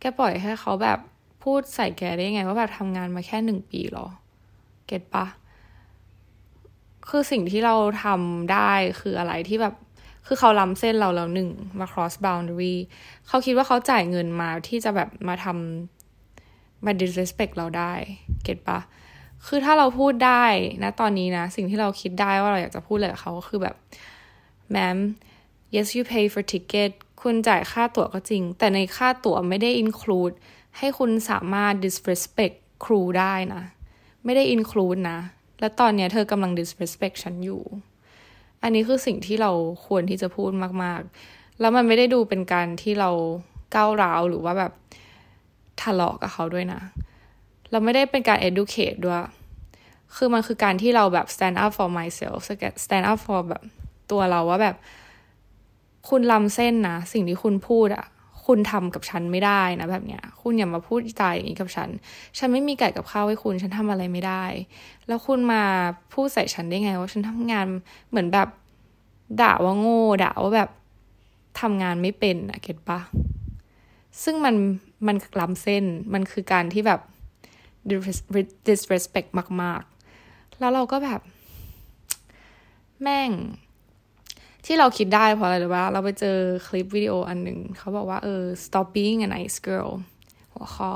[0.00, 0.98] แกปล่อยให้เขาแบบ
[1.42, 4.06] พูดใส่แกได้ไงว่าแบบทำงานมาแค่หนึ่งปีหรอ
[4.86, 5.26] เก็ตปะ
[7.08, 7.74] คือสิ่งที่เรา
[8.04, 9.74] ทำได้คืออะไรที่แบบ
[10.26, 12.76] คือเขาล้ำเส้นเราแล้วหนึ่งมา cross boundary
[13.26, 17.92] เขาคิดว่าเขาจ่ายเงินมาที่จะแบบมาทำมา disrespect เราได้
[18.44, 18.78] เก็ตปะ
[19.46, 20.44] คือถ้าเราพูดได้
[20.82, 23.76] นะตอนนี้นะ สิ่งที่เราคิดได้ว่าเราอยากจะพูดอะไรกับเขาก็คือแบบ
[24.74, 24.98] ma'am
[25.74, 26.90] yes you pay for ticket
[27.22, 30.34] คุณจ่ายค่าตั๋วก็จริง แต่ในค่าตั๋วไม่ได้ include
[30.78, 33.62] ให้คุณสามารถ disrespect ครูได้นะ
[34.24, 35.18] ไม่ได้ include นะ
[35.60, 37.62] และตอนนี้เธอกำลัง disrespect ฉันอยู่
[38.62, 39.50] อันนี้คือสิ่งที่เรา
[39.86, 40.50] ควรที่จะพูด
[40.82, 43.10] มาก ๆ แล้วมันไม่ได้ดูเป็นการที่เรา
[43.74, 44.72] ก้าวร้าวหรือว่าแบบ
[45.82, 46.80] ทะเลาะกับเขาด้วยนะ
[47.70, 49.18] เราไม่ได้เป็นการ educate ด้วย
[50.16, 52.38] คือมันคือการที่เราแบบ stand up for myself
[52.84, 53.62] stand up for แบบ
[54.10, 54.76] ตัวเราว่าแบบ
[56.08, 58.06] คุณลำเส้นนะ สิ่งที่คุณพูดอะ
[58.52, 61.88] คุณทำกับฉันไม่ได้นะแบบเนี้ย คุณอย่ามาพูดใจอย่างนี้กับฉัน
[62.38, 64.44] ฉันไม่มีไก่กับข้าวให้คุณ ฉันทำอะไรไม่ได้
[65.06, 65.62] แล้วคุณมา
[66.12, 67.66] พูดใส่ฉันได้ไงว่าฉันทำงาน
[68.08, 68.48] เหมือนแบบ
[69.42, 70.70] ด่าว่าโง่ด่าว่าแบบ
[71.60, 73.00] ทำงานไม่เป็นอะเก็ตปะ
[74.22, 74.54] ซึ่งมัน
[75.06, 77.00] มันล้ำเส้นมันคือการที่แบบ
[78.68, 79.28] disrespect
[79.62, 79.82] มาก
[80.20, 81.20] ๆ แล้วเราก็แบบ
[83.02, 83.30] แม่ง
[84.66, 89.90] ที่เราคิดได้เพราะอะไรหรือว่าเราไปเจอคลิปวิดีโออันหนึ่งเขาบอกว่าเออ stop being a nice girl
[90.52, 90.90] หัวข้อ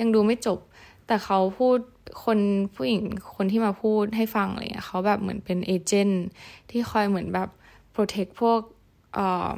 [0.00, 0.58] ยังดูไม่จบ
[1.06, 1.78] แต่เขาพูด
[2.24, 2.38] คน
[2.74, 3.02] ผู้หญิง
[3.36, 6.24] คนที่มาพูดให้ฟังอะไรเงี้ยเขาแบบเหมือนเป็นเอเจนต์
[6.70, 7.48] ที่คอยเหมือนแบบ
[7.94, 8.60] protect พวก
[9.14, 9.48] เอ่อ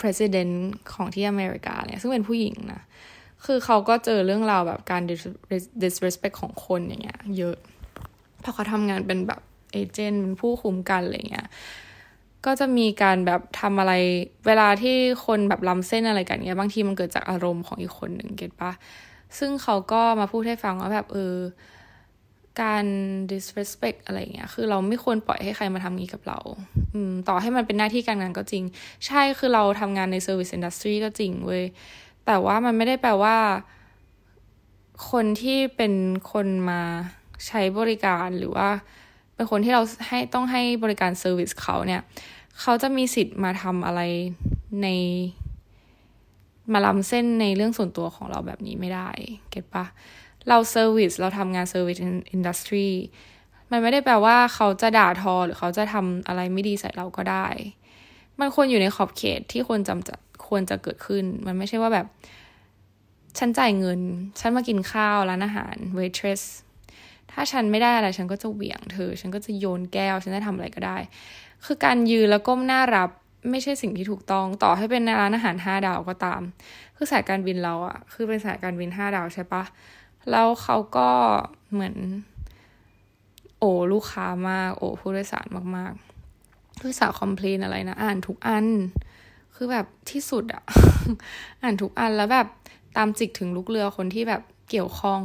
[0.00, 0.54] president
[0.92, 2.82] ของที่อเมริกาเนี่ยซึ่งเป็นผู้หญิงนะ
[3.44, 5.02] คือเขาก็เจอเรื่องราวแบบการ
[5.82, 7.56] disrespect ของคนอย่างเงี้ยเยอะ
[8.40, 9.40] เพราะเขาทำงานเป็นแบบ
[9.72, 11.46] เอเจนต์เป็นผู้คุมกันอะไรเงี้ย
[12.46, 13.92] ก็จะมีการแบบทำอะไร
[14.46, 18.72] เวลาที่คนแบบล้ำเส้นอะไรกันเนี้ยบางทีมันเกิดจากอารมณ์ของอีกคนหนึ่งเก็ตปะ
[19.38, 21.36] ซึ่งเขาก็มาพูดให้ฟังว่าแบบเออ
[22.62, 22.84] การ
[23.32, 26.38] disrespect อะไรเงี้ย คือเราไม่ควรปล่อยให้ใครมาทำงี้กับเรา
[26.94, 28.64] อืม ต่อให้มันเป็นหน้าที่การงานก็จริง
[29.06, 31.64] ใช่ คือเราทำงานใน service industry ก็จริงเว้ย
[32.26, 33.36] แต่ว่ามันไม่ได้แปลว่า
[35.10, 35.94] คนที่เป็น
[36.32, 36.80] คนมา
[37.46, 38.68] ใช้บริการหรือว่า
[39.42, 42.02] เป็นคนที่เราให้ต้องให้บริการ service เขาเนี่ย
[42.60, 44.00] เขาจะมีสิทธิ์มาทำอะไร
[44.82, 44.88] ใน
[46.72, 49.10] มาล้ำเส้นในเรื่องส่วนตัวของเราแบบนี้ไม่ได้
[49.50, 49.84] get ปะ
[50.48, 51.98] เรา service เราทำงาน service
[52.32, 52.88] industry
[53.70, 57.46] มันไม่ได้แปลว่าเขาจะด่าทอหรือเขาจะทำอะไรไม่ดีใส่เราก็ได้
[58.40, 60.14] มันควรอยู่ในขอบเขตที่ควรจำจะ
[60.48, 62.06] ควรจะเกิดขึ้น มันไม่ใช่ว่าแบบ
[63.38, 64.00] ฉันจ่ายเงิน
[64.40, 66.42] ฉันมากินข้าวร้านอาหาร waitress
[67.32, 70.96] ถ้าฉันไม่ได้อะไรฉันก็จะเหวี่ยงเธอ ฉันก็จะโยนแก้ว ฉันจะทำอะไรก็ได้
[71.64, 73.10] คือการยืนแล้วก้มหน้ารับ
[73.50, 76.42] ไม่ใช่สิ่งที่ถูกต้อง ต่อให้เป็นร้านอาหารห้าดาวก็ตาม
[76.96, 79.62] คือสายการบินเราอะคือเป็นสายการบินห้าดาวใช่ปะ
[80.30, 81.10] แล้วเขาก็
[81.72, 81.96] เหมือน
[83.58, 88.66] โอ้ลูกค้ามาก โอ้ผู้โดยสารมากๆผู้โดยสารคอมเพลนอะไรนะ อ่านทุกอัน
[89.54, 90.62] คือแบบที่สุดอะ
[91.62, 92.46] อ่านทุกอันแล้วแบบ
[92.96, 95.20] ตามจิกถึงลูกเรือคนที่แบบเกี่ยวข้อง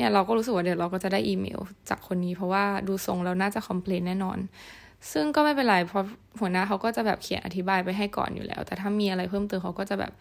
[0.00, 4.38] เนี่ยเราก็รู้สึกว่าเดี๋ยวเราก็จะได้อีเมล จากคนนี้เพราะว่าดูทรงแล้วน่าจะคอมเพลนแน่นอน
[5.12, 6.04] ซึ่งก็ไม่เป็นไรเพราะ
[6.40, 10.12] หัวหน้าเขาก็จะแบบเขียนอธิบายไปให้ก่อนอยู่แล้ว แต่ถ้ามีอะไรเพิ่มเติมเขาก็จะแบบ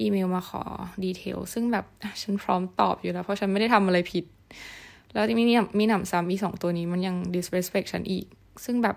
[0.00, 0.62] อีเมลมาขอ
[1.04, 1.84] detail ซึ่งแบบ
[2.22, 4.24] ฉันพร้อมตอบอยู่แล้ว เพราะฉันไม่ได้ทำอะไรผิด
[5.12, 8.26] แล้วมีมีมีหนำซ้ำอีสองตัวนี้มันยัง disrespect ฉันอีก
[8.64, 8.96] ซึ่งแบบ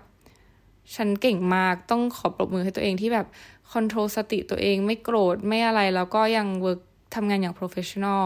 [0.96, 3.26] ฉันเก่งมากต้องขอปรบมือให้ตัวเองที่แบบ
[3.72, 6.80] control สติตัวเองไม่โกรธไม่อะไรแล้วก็ยัง work
[7.14, 8.24] ทำงานอย่าง professional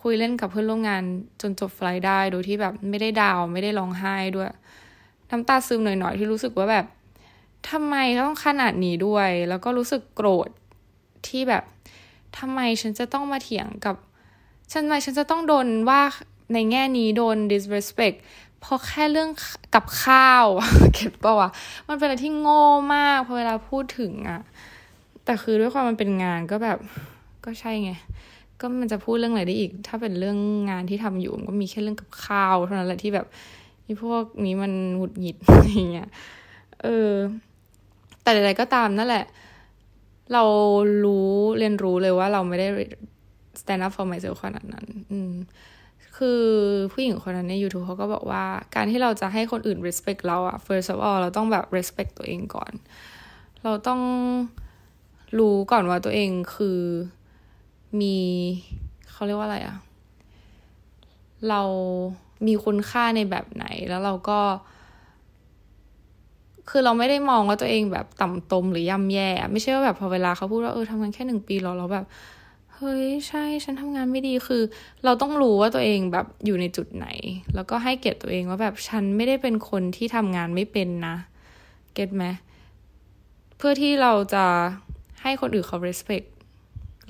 [0.00, 1.02] คุยเล่นกับเพื่อนร่วมงาน
[1.40, 4.48] จนจบ flight ได้ โดยที่แบบไม่ได้ down ไม่ได้ร้องไห้ด้วย
[5.30, 6.86] น้ำตาซึมหน่อยๆที่รู้สึกว่าแบบ
[7.70, 10.48] ทำไมต้องขนาดนี้ด้วย แล้วก็รู้สึกโกรธ
[11.26, 11.64] ที่แบบ
[12.38, 13.96] ทำไมฉันจะต้องมาเถียงกับ
[14.72, 16.00] ฉันทำไมฉันจะต้องโดนว่า
[16.52, 18.16] ในแง่นี้โดน disrespect
[18.60, 19.30] เพราะแค่เรื่อง
[19.74, 20.46] กับข้าว
[20.94, 21.50] เก็บป่าวะ
[21.88, 24.40] มันเป็นอะไรที่โง่มากพอเวลาพูดถึงอะ
[25.24, 26.78] แต่คือด้วยความมันเป็นงานก็แบบ
[27.44, 27.90] ก็ใช่ไง
[28.60, 30.38] ก็มันจะพูดเรื่องอะไรได้อีก ถ้าเป็นเรื่อง
[30.70, 33.26] งานที่ทำอยู่มันก็มีแค่เรื่องกับข้าวเท่านั้นแหละที่แบบ
[33.84, 35.36] ที่พวกนี้มันหงุดหงิด
[35.74, 36.08] อย่างเงี้ย
[36.82, 37.12] เออ
[38.22, 39.24] แต่ใดๆก็ตามนั่นแหละ
[40.32, 40.44] เรา
[41.04, 42.68] รู้เรียนรู้เลยว่าเราไม่ได้
[43.60, 45.32] stand up for myself ขนาดนั้น อืม
[46.16, 46.42] คือ
[46.92, 48.44] ผู้หญิงคนนั้นใน YouTube เขาก็บอกว่า
[48.74, 52.72] การที่เราจะให้คนอื่น respect เราอะ first of all เราต้องแบบ respect ตัวเองก่อน
[53.64, 54.00] เราต้อง
[55.38, 56.80] รู้ก่อนว่าตัวเองคือ
[58.00, 58.16] มี
[59.10, 59.76] เขาเรียกว่าอะไรอะ
[61.48, 61.62] เรา
[62.46, 64.40] มีคุณค่าในแบบไหนแล้วเราก็
[66.70, 72.06] คือเราไม่ได้มองว่าตัวเองแบบต่ำตมหรือย่ำแย่ ไม่ใช่ว่าแบบพอเวลาเขาพูดว่าเออทำงานแค่หนึ่งปีเราเราแบบ
[72.74, 74.62] เฮ้ยใช่ฉันทำงานไม่ดีคือ
[75.04, 77.06] เราต้องรู้ว่าตัวเองแบบอยู่ในจุดไหน
[77.54, 81.16] แล้วก็ให้เกียรติตัวเองว่าแบบฉันไม่ได้เป็นคนที่ทำงานไม่เป็นนะ
[81.94, 82.24] เก็ตไหม
[83.56, 84.44] เพื่อที่เราจะ
[85.22, 86.26] ให้คนอื่นเขา respect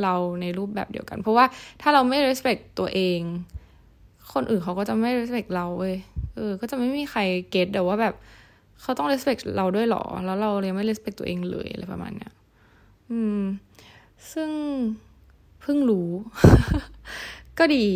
[0.02, 1.44] เราในรูปแบบเดียวกัน เพราะว่า
[1.82, 3.20] ถ้าเราไม่ respect ตัวเอง
[4.32, 5.96] คนอื่นเขาก็จะไม่ respect เราเว้ย
[6.36, 8.14] เออ ก็จะไม่มีใครเก็ตแต่ว่าแบบ
[8.80, 12.32] เขาต้อง respect เราด้วยหรอ แล้วเรายังไม่ respect ตัวเองเลยอะไรประมาณเนี้ย
[13.10, 13.40] อืม
[14.32, 14.50] ซึ่ง
[15.60, 16.10] เพิ่งรู้
[17.58, 17.86] ก็ดี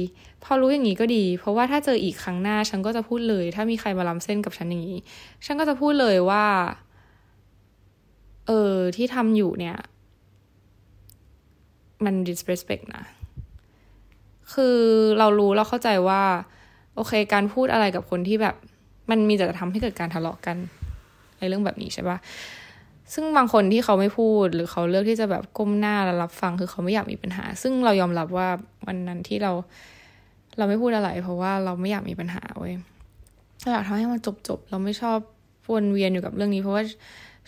[0.45, 4.99] พอรู้อย่างนี้ก็ดี เพราะว่าถ้าเจออีกครั้งหน้า ฉันก็จะพูดเลย ถ้ามีใครมาล้ำเส้นกับฉันอย่างนี้
[5.47, 6.45] ฉันก็จะพูดเลยว่า
[8.47, 9.77] เออที่ทำอยู่เนี่ย
[12.07, 13.05] มัน disrespect นะ
[14.55, 14.79] คือ
[15.19, 16.23] เรารู้เราเข้าใจว่า
[16.97, 18.57] โอเค การพูดอะไรกับคนที่แบบ
[19.11, 20.57] มันมีแต่จะทำให้เกิดการทะเลาะกัน
[21.39, 22.19] ในเรื่องแบบนี้ใช่ปะ
[23.13, 28.49] ซึ่งบางคนที่เขาไม่พูดหรือเขาเลือกที่จะแบบก้มหน้าแล้วรับฟังคือเขาไม่อยากมีปัญหา ซึ่งเรายอมรับว่า
[28.87, 29.53] วันนั้นที่เรา
[30.59, 32.75] เราไม่พูดอะไร เพราะว่าเราไม่อยากมีปัญหาเว้ย
[33.61, 35.19] เราอยากทำให้มันจบจบเราไม่ชอบ
[35.73, 36.83] วนเวียนอยู่กับเรื่องนี้ เพราะว่า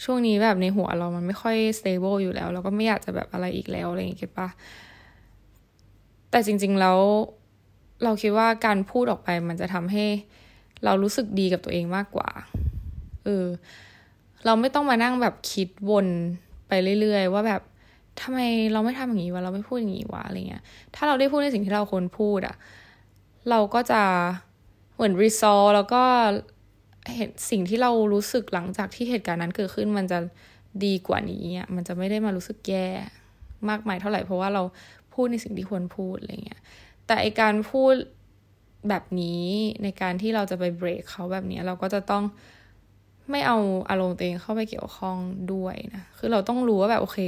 [0.05, 4.49] ช่วงนี้แบบในหัวเรามันไม่ค่อย stable อยู่แล้ว เราก็ไม่อยากจะแบบอะไรอีกแล้วอะไรอย่างเงี้ยปะ
[6.31, 6.99] แต่จริง ๆ แล้ว
[8.05, 10.05] เราคิดว่าการพูดออกไปมันจะทำให้
[10.85, 12.29] เรารู้สึกดีกับตัวเองมากกว่า
[13.25, 13.47] เออ
[14.45, 16.07] เราไม่ต้องมานั่งแบบคิดวน
[16.69, 17.63] ไปเรื่อย ๆ ว่าแบบ
[18.21, 18.39] ทำไม
[18.73, 20.63] เราไม่ทำอย่างนี้วะเราไม่พูดอย่างนี้วะอะไรเงี้ย
[20.95, 22.57] ถ้าเราได้พูดในสิ่งที่เราควรพูดอะ
[23.51, 24.03] เราก็จะ
[24.95, 26.03] เหมือนรีซอลแล้วก็
[27.15, 30.19] เห็นสิ่งที่เรารู้สึกหลังจากที่เหตุการณ์นั้นเกิดขึ้นมันจะ
[30.85, 32.87] ดีกว่านี้อะมันจะไม่ได้มารู้สึกแย่
[33.69, 34.63] มากมายเท่าไหร่เพราะว่าเรา
[35.15, 36.61] พูดในสิ่งที่ควรพูดอะไรเงี้ย
[37.07, 37.95] แต่ไอการพูด
[38.89, 39.45] แบบนี้
[39.83, 42.25] ในการที่เราจะไปเบรกเขาแบบนี้เราก็จะต้อง
[43.31, 43.59] ไม่เอา
[43.91, 45.17] อารมณ์ตัวเองเข้าไปเกี่ยวข้อง
[45.53, 47.19] ด้วยนะ คือเราต้องรู้ว่าแบบโอเค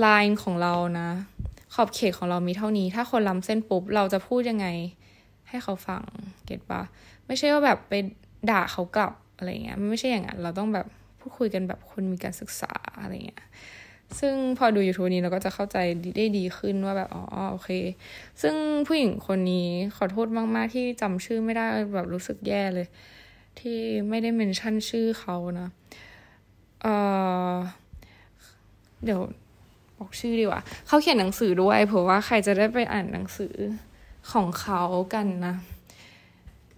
[0.00, 1.08] ไลน์ของเรานะ
[1.74, 4.66] ขอบเขตของเรามีเท่านี้ ถ้าคนล้ำเส้นปุ๊บเราจะพูดยังไง
[5.48, 6.02] ให้เขาฟัง
[6.44, 6.82] เก็ตปะ
[7.26, 7.92] ไม่ใช่ว่าแบบไป
[8.50, 10.86] ด่าเขากลับอะไรเงี้ยไม่ใช่อย่างนั้น เราต้องแบบ
[11.20, 13.42] พูดคุยกันแบบคนมีการศึกษาอะไรเงี้ย
[14.20, 15.76] ซึ่งพอดู YouTube นี้เราก็จะเข้าใจ
[16.16, 17.70] ได้ดีขึ้นว่าแบบ อ๋อ โอเค
[18.42, 18.54] ซึ่ง
[18.86, 22.86] ผู้หญิงคนนี้ขอโทษมาก ๆ ที่จำชื่อไม่ได้แบบรู้สึกแย่เลย
[23.58, 23.78] ที่
[24.08, 25.68] ไม่ได้เมนชั่นชื่อเขานะ
[26.82, 26.86] เอ
[27.52, 27.54] อ
[29.04, 29.20] เดี๋ยว
[29.98, 33.54] บอกชื่อดีกว่า เขาเขียนหนังสือด้วยเผื่อว่าใครจะได้ไปอ่านหนังสือ
[34.32, 34.82] ของเขา
[35.14, 35.54] กันนะ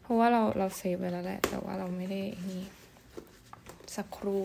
[0.05, 2.63] เพราะว่าเราเราเซฟไว้แล้วแหละ แต่ว่าเราไม่ได้นี่
[3.97, 4.43] สักครู่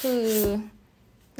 [0.00, 0.24] คือ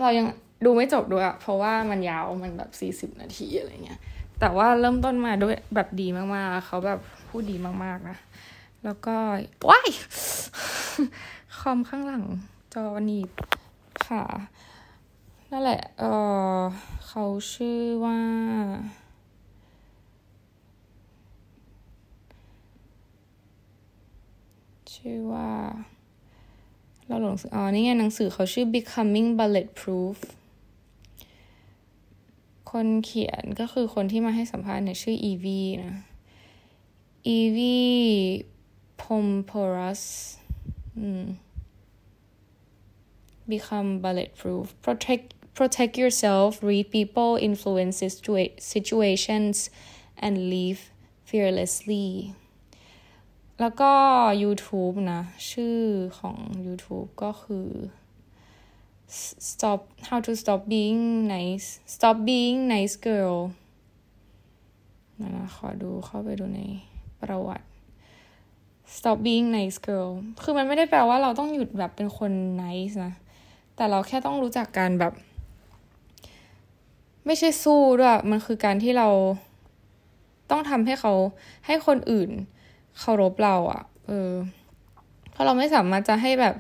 [0.00, 0.26] เรายัง
[0.64, 4.00] ดูไม่จบด้วยอะเพราะว่ามันยาวมันแบบสี่สิบนาทีอะไรเงี้ย
[4.40, 8.16] แต่ว่าเริ่มต้นมาด้วยแบบดีมากๆ เขาแบบพูดดีมากๆนะ
[8.84, 9.16] แล้วก็
[9.68, 9.90] ว้าย
[11.58, 12.24] คอมข้างหลัง
[12.74, 13.30] จอหนีบ
[14.06, 14.24] ค่ะ
[15.50, 16.04] นั่นแหละ เอ
[16.56, 16.58] อ
[17.06, 18.18] เขาชื่อว่า
[25.08, 25.50] ชื่อว่า
[27.06, 30.16] เราหลงอ๋อ นี่ไงหนังสือเขาชื่อ becoming bulletproof
[32.70, 35.96] คนเขียนก็คือคนที่มาให้สัมภาษณ์เนี่ยชื่ออีวีนะ
[37.28, 37.78] อีวี
[39.02, 40.02] พมโพรัส
[43.50, 45.26] become bulletproof protect
[45.58, 48.14] protect yourself read people Influences
[48.74, 49.56] situations
[50.24, 50.80] and live
[51.28, 52.08] fearlessly
[53.60, 53.92] แล้วก็
[54.42, 55.80] YouTube นะ ชื่อ
[56.18, 57.68] ของ YouTube ก็คือ
[59.50, 61.02] stop how to stop being
[61.34, 63.38] nice stop being nice girl
[65.20, 66.60] นะนะขอดูเข้าไปดูใน
[67.20, 67.66] ประวัติ
[68.96, 70.10] stop being nice girl
[70.42, 73.12] คือมันไม่ได้แปลว่าเราต้องหยุดแบบเป็นคน nice นะ
[73.76, 75.12] แต่เราแค่ต้องรู้จักการแบบ
[77.26, 79.08] ไม่ใช่สู้ด้วย มันคือการที่เรา
[80.50, 81.12] ต้องทำให้เขา
[81.66, 82.30] ให้คนอื่น
[82.98, 84.32] เคารพเราอะ่ะ เออ
[85.32, 86.54] เพราะเราไม่สามารถจะให้แบบ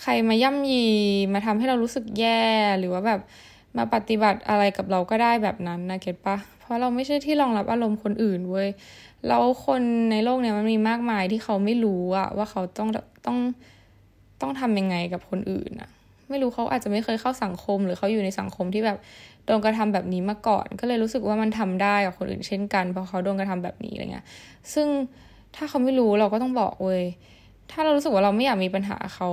[0.00, 0.86] ใครมาย่ำยี
[1.32, 2.42] มาทำให้เรารู้สึกแย่
[2.78, 3.20] หรือว่าแบบ
[3.76, 8.68] มาปฏิบัติอะไรกับเราก็ได้แบบนั้นนะเก็ตปะเพราะเราไม่ใช่ที่รองรับอารมณ์คนอื่นเว้ย
[9.26, 12.88] แล้วคนในโลกเนี้ยมันมีมากมายที่เขาไม่รู้อะว่าเขาต้อง
[13.26, 13.38] ต้อง
[14.40, 15.90] ต้องทำยังไงกับคนอื่นอะ
[16.30, 18.98] ไม่รู้เขาอาจจะไม่เคยเข้าสังคม หรือเขาอยู่ในสังคมที่แบบ
[19.46, 24.26] โดนกระทำแบบนี้มาก่อน ก็เลยรู้สึกว่ามันทำได้กับคนอื่นเช่นกันเพราะเขาโดนกระทำแบบนี้อะไรเงี้ย
[24.74, 24.88] ซึ่ง
[25.56, 27.02] ถ้าเขาไม่รู้เราก็ต้องบอกเว้ย
[27.70, 29.28] ถ้าเรารู้สึกว่าเราไม่อยากมีปัญหาเขา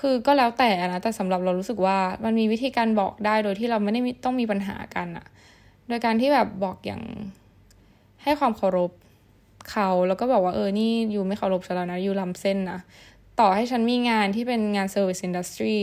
[0.00, 5.26] คือก็แล้วแต่นะแต่สำหรับเรารู้สึกว่ามันมีวิธีการบอกได้โดยที่เราไม่ได้ต้องมีปัญหากันอะ
[5.88, 7.02] โดยการที่แบบบอกอย่าง
[8.22, 8.90] ให้ความเคารพ
[9.70, 12.80] เขาแล้วก็บอกว่าเออนี่อยู่ไม่เคารพฉันแล้วนะอยู่ลำเส้นนะ
[13.40, 15.78] ต่อให้ฉันมีงานที่เป็นงาน service industry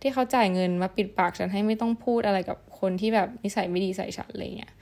[0.00, 4.72] ที่เขาจ่ายเงินมาปิดปากฉันให้ไม่ต้องพูดอะไรกับคนที่แบบนิสัยไม่ดีใส่ฉันอะไรเงี้ย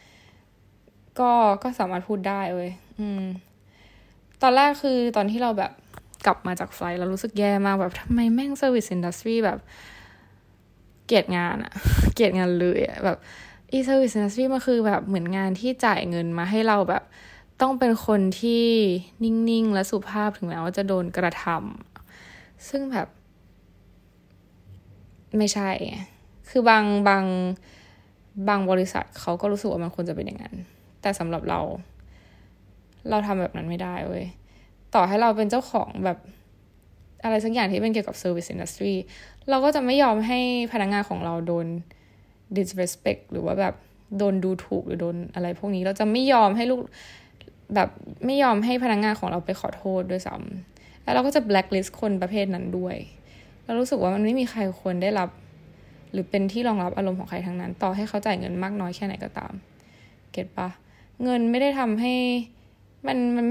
[1.18, 1.30] ก็
[1.62, 3.24] ก็สามารถพูดได้เว้ยอืม
[4.42, 5.72] ตอนแรกคือตอนที่เราแบบ
[6.26, 9.58] กลับมาจากไฟเรารู้สึกแย่มากแบบทำไมแม่ง service industry แบบ
[11.06, 11.72] เกลียดงานอะ
[12.14, 13.18] เกลียดงานเลยอะแบบ
[13.72, 17.02] อี service industry มันคือแบบเหมือนงานที่จ่ายเงินมาให้เราแบบ
[17.60, 18.64] ต้องเป็นคนที่
[19.22, 23.08] นิ่งๆ และสุภาพถึงแม้ว่าจะโดนกระทำซึ่งแบบ
[25.38, 25.70] ไม่ใช่
[26.48, 27.24] คือบางบาง
[28.48, 30.54] บางบริษัทเขาก็รู้สึกว่ามันควรจะเป็นอย่างนั้น
[31.02, 31.60] แต่สำหรับเรา
[33.10, 34.24] เราทำแบบนั้นไม่ได้เว้ย
[34.94, 36.18] ต่อให้เราเป็นเจ้าของแบบ
[37.24, 38.94] อะไรสักอย่างที่เป็นเกี่ยวกับ service industry
[39.50, 40.38] เราก็จะไม่ยอมให้
[40.72, 41.66] พนักงงานของเราโดน
[42.56, 43.74] disrespect หรือว่าแบบ
[44.18, 46.80] โดนดูถูกหรือโดนอะไรพวกนี้ เราจะไม่ยอมให้ลูก
[47.74, 47.88] แบบ
[48.26, 52.96] ไม่ยอมให้พนักงงานของเราไปขอโทษด้วยซ้ำแล้วเราก็จะ blacklist คนประเภทนั้นด้วย
[53.64, 55.28] เรารู้สึกว่ามันไม่มีใครควรได้รับ
[56.12, 59.52] หรือเป็นที่รองรับอารมณ์ของใครทั้งนั้น ต่อให้เขาจ่ายเงินมากน้อยแค่ไหนก็ตาม
[60.32, 60.68] เก็ตปะ
[61.24, 62.14] เงินไม่ได้ทำให้
[63.06, 63.46] มันมัน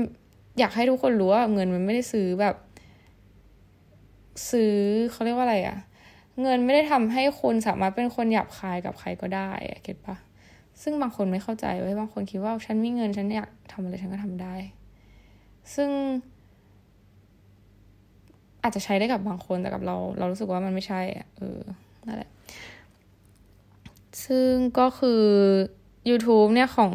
[0.59, 2.55] อยากให้ทุกคนรู้ว่าเงินมันไม่ได้ซื้อแบบ
[4.51, 4.73] ซื้อ
[5.11, 5.77] เขาเรียกว่าอะไรอะ
[6.41, 10.15] เงินไม่ได้ทำให้คุณสามารถเป็นคนหยาบคายกับใครก็ได้อะเก็ตปะ
[10.81, 14.55] ซึ่งบางคนไม่เข้าใจไว้บางคนคิดว่าฉันมีเงินฉันอยากทำอะไรฉันก็ทำได้
[15.75, 15.89] ซึ่ง
[18.63, 21.59] อาจจะใช้ได้กับบางคนแต่กับเรา เรารู้สึกว่ามันไม่ใช่อะเออ
[22.05, 22.29] นั่นแหละ
[24.25, 25.23] ซึ่งก็คือ
[26.09, 26.91] YouTube เนี่ยของ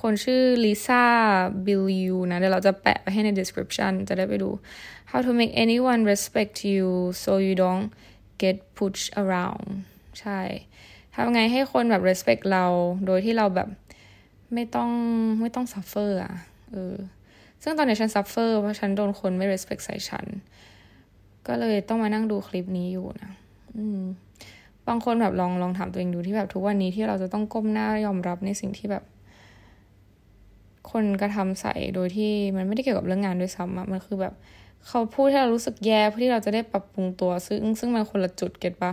[0.00, 4.50] คนชื่อ Lisa Bilyeu นะเดี๋ยวเราจะแปะไว้ให้ใน description จะได้ไปดู
[5.10, 6.88] how to make anyone respect you
[7.22, 7.86] so you don't
[8.42, 9.66] get pushed around
[10.20, 10.40] ใช่
[11.14, 12.64] ทำไงให้คนแบบ respect เรา
[13.06, 13.68] โดยที่เราแบบ
[14.54, 14.90] ไม่ต้อง
[15.40, 16.34] ไม่ต้อง suffer อะ
[16.72, 16.96] เออ
[17.62, 20.26] ซึ่งตอนนี้ฉัน suffer เพราะฉันโดนคนไม่ respect ใส่ฉัน
[21.46, 23.30] ก็เลยต้องมานั่งดูคลิปนี้อยู่นะ
[23.76, 24.00] อืม
[24.88, 29.04] บางคนแบบลองลองถามตัวเองดูที่แบบทุกวันนี้ที่เราจะต้องก้มหน้ายอมรับในสิ่งที่แบบ
[30.90, 34.34] คนกระทำใส่โดยที่มันไม่ได้เกี่ยวกับเรื่องงานด้วยซ้ำอะมันคือแบบ
[34.86, 38.92] เขาพูดให้เรารู้สึกแย่เพื่อที่เราจะได้ปรับปรุงตัวซึ่งซึ่งมันคนละจุดเก็ตปะ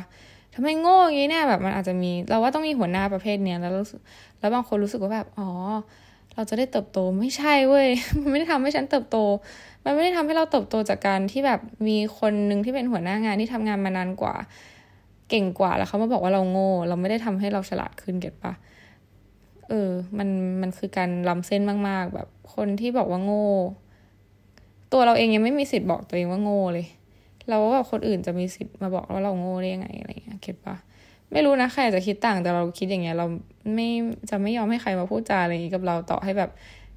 [0.54, 4.00] ทำไมโง่อย่างนี้เนี่ยแบบมันอาจจะมีเราว่าต้องมีหัวหน้าประเภทเนี้ยแล้วรู้สึก
[4.40, 5.50] แล้วบางคนรู้สึกว่าแบบอ๋อ
[6.34, 7.88] เราจะได้เติบโตไม่ใช่เว้ย
[8.20, 9.18] มันไม่ได้ทำให้ฉันเติบโต
[9.84, 14.36] มันไม่ได้ทำให้เราเติบโตจากการที่แบบมีคนหนึ่งที่เป็นหัวหน้างานที่ทำงานมานานกว่า
[15.30, 18.54] เก่งกว่าแล้วเขามาบอกว่าเราโง่ เราไม่ได้ทำให้เราฉลาดขึ้นเก็ตปะ
[19.70, 20.30] เออ มัน
[20.62, 23.46] มันคือการล้ำเส้นมาก ๆ แบบคนที่บอกว่าโง่
[24.94, 26.88] ตัวเราเองยังไม่มีสิทธิ์บอกตัวเองว่าโง่เลย
[27.48, 30.76] เราว่าแบบคนอื่นจะมีสิทธิ์มาบอกว่าเราโง่ได้ยังไงอะไรเงี้ยเก็ตปะ
[31.32, 33.28] ไม่รู้นะใครจะคิดต่างแต่เราคิดอย่างเงี้ย เรา
[33.76, 33.90] ไม่
[34.30, 36.52] จะไม่ยอมให้ใครมาพูดจาอะไรกับเราต่อให้แบบ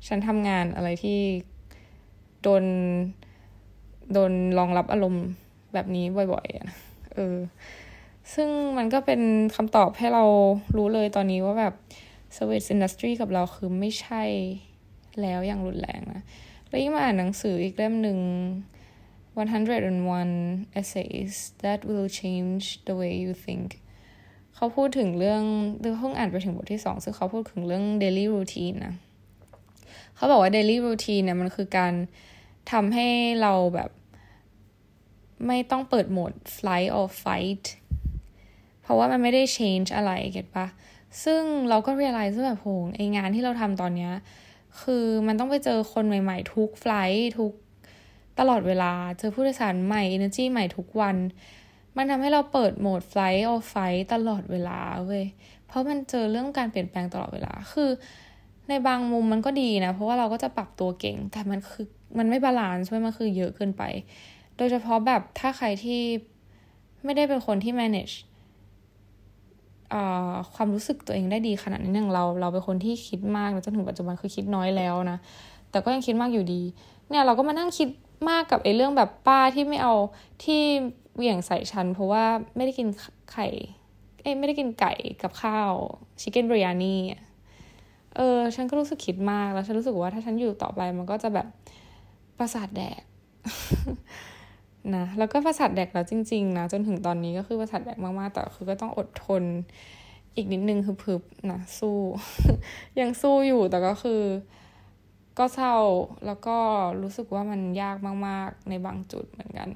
[0.07, 1.19] ฉันทำงานอะไรที่
[2.43, 2.65] โดน
[4.13, 5.25] โดนรองรับอารมณ์
[5.75, 6.69] แบบนี้บ่อยๆอะ
[7.15, 7.37] เออ
[8.35, 9.21] ซึ่งมันก็เป็น
[9.57, 10.25] คำตอบให้เรา
[10.77, 11.75] รู้เลยตอนนี้ว่าแบบ
[12.37, 14.23] service industry กับเราคือไม่ใช่
[15.21, 16.23] แล้วอย่างรุนแรงนะ
[16.69, 18.19] แล้วยิ่งมาอ่านหนังสืออีกเล่มหนึ่ง
[19.39, 23.69] 101 essays that will change the way you think
[24.55, 25.43] เขาพูดถึงเรื่อง
[25.81, 28.95] เรื่อเพิ่งอ่านไปถึงบทที่สองซึ่งเขาพูดถึงเรื่อง daily routine นะ
[30.17, 31.93] เขาบอกว่า daily routine เนี่ยมันคือการ
[32.73, 33.09] ทำให้
[33.43, 33.91] เราแบบ
[35.47, 37.65] ไม่ต้องเปิดโหมด flight or fight
[38.83, 40.67] เพราะว่ามันไม่ได้ change อะไรเก็ตปะ
[41.25, 44.13] ซึ่งเราก็ realize ว่าแบบโหไองานที่เราทำตอนเนี้ย
[44.83, 47.53] คือมันต้องไปเจอคนใหม่ๆ ทุก flight ทุก
[48.39, 51.17] ตลอดเวลา เจอผู้โดยสารใหม่ energy ใหม่ทุกวัน
[51.97, 53.77] มันทำให้เราเปิดโหมด fight or flight
[54.13, 55.25] ตลอดเวลาเว้ย
[55.67, 57.91] เพราะมันเจอเรื่องการเปลี่ยนแปลงตลอดเวลา คือ
[58.69, 61.87] ในบางมุมมันก็ดีนะ เพราะว่าเราก็จะปรับตัวเก่ง แต่มันคือ
[62.19, 63.83] มันไม่ balance เว้ยมันคือเยอะเกินไป
[64.57, 66.01] โดยเฉพาะแบบถ้าใครที่
[67.05, 68.15] ไม่ได้เป็นคนที่ manage
[70.55, 75.19] ความรู้สึกตัวเองได้ดีขนาดนี้อย่างเรา เราเป็นคนที่คิดมากจนถึงปัจจุบันคือคิดน้อยแล้วนะ
[75.71, 76.63] แต่ก็ยังคิดมากอยู่ดี
[77.09, 77.89] เนี่ยเราก็มานั่งคิด
[78.29, 79.95] มากกับไอ้เรื่องแบบป้าที่ไม่เอา
[80.45, 80.61] ที่
[81.17, 82.25] เหวี่ยงใส่ฉัน เพราะว่า
[82.57, 82.89] ไม่ได้กิน
[83.33, 83.47] ไข่
[84.23, 85.73] เอ้ไม่ได้กินไก่กับข้าว
[86.21, 86.95] ชิคเก้นบริยานี
[88.17, 91.47] เออฉันก็รู้สึกคิดมากแล้วฉันรู้สึกว่าถ้าฉันอยู่ต่อไปมันก็จะแบบ
[92.39, 93.03] ประสาทแดก
[94.95, 99.43] นะแล้วก็ประสาทแดกแล้วจริงๆนะจนถึงตอนนี้ก็คือประสาทแดกมากๆแต่คือก็ต้องอดทน
[100.37, 101.99] อีกนิดนึงคือพึบนะสู้
[103.01, 104.23] ยังสู้อยู่แต่ก็คือ
[105.39, 105.77] ก็เศร้า
[106.27, 106.57] แล้วก็
[107.03, 109.71] รู้สึกว่ามันยากมากๆในบางจุดเหมือนกัน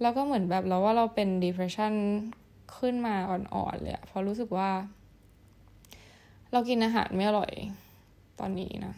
[0.00, 1.94] แล้วก็เหมือนแบบเราว่าเราเป็น depression
[2.76, 4.70] ขึ้นมาอ่อนๆเลยเพราะรู้สึกว่า
[6.52, 7.52] เรากินอาหารไม่อร่อย
[8.40, 8.94] ตอนนี้นะ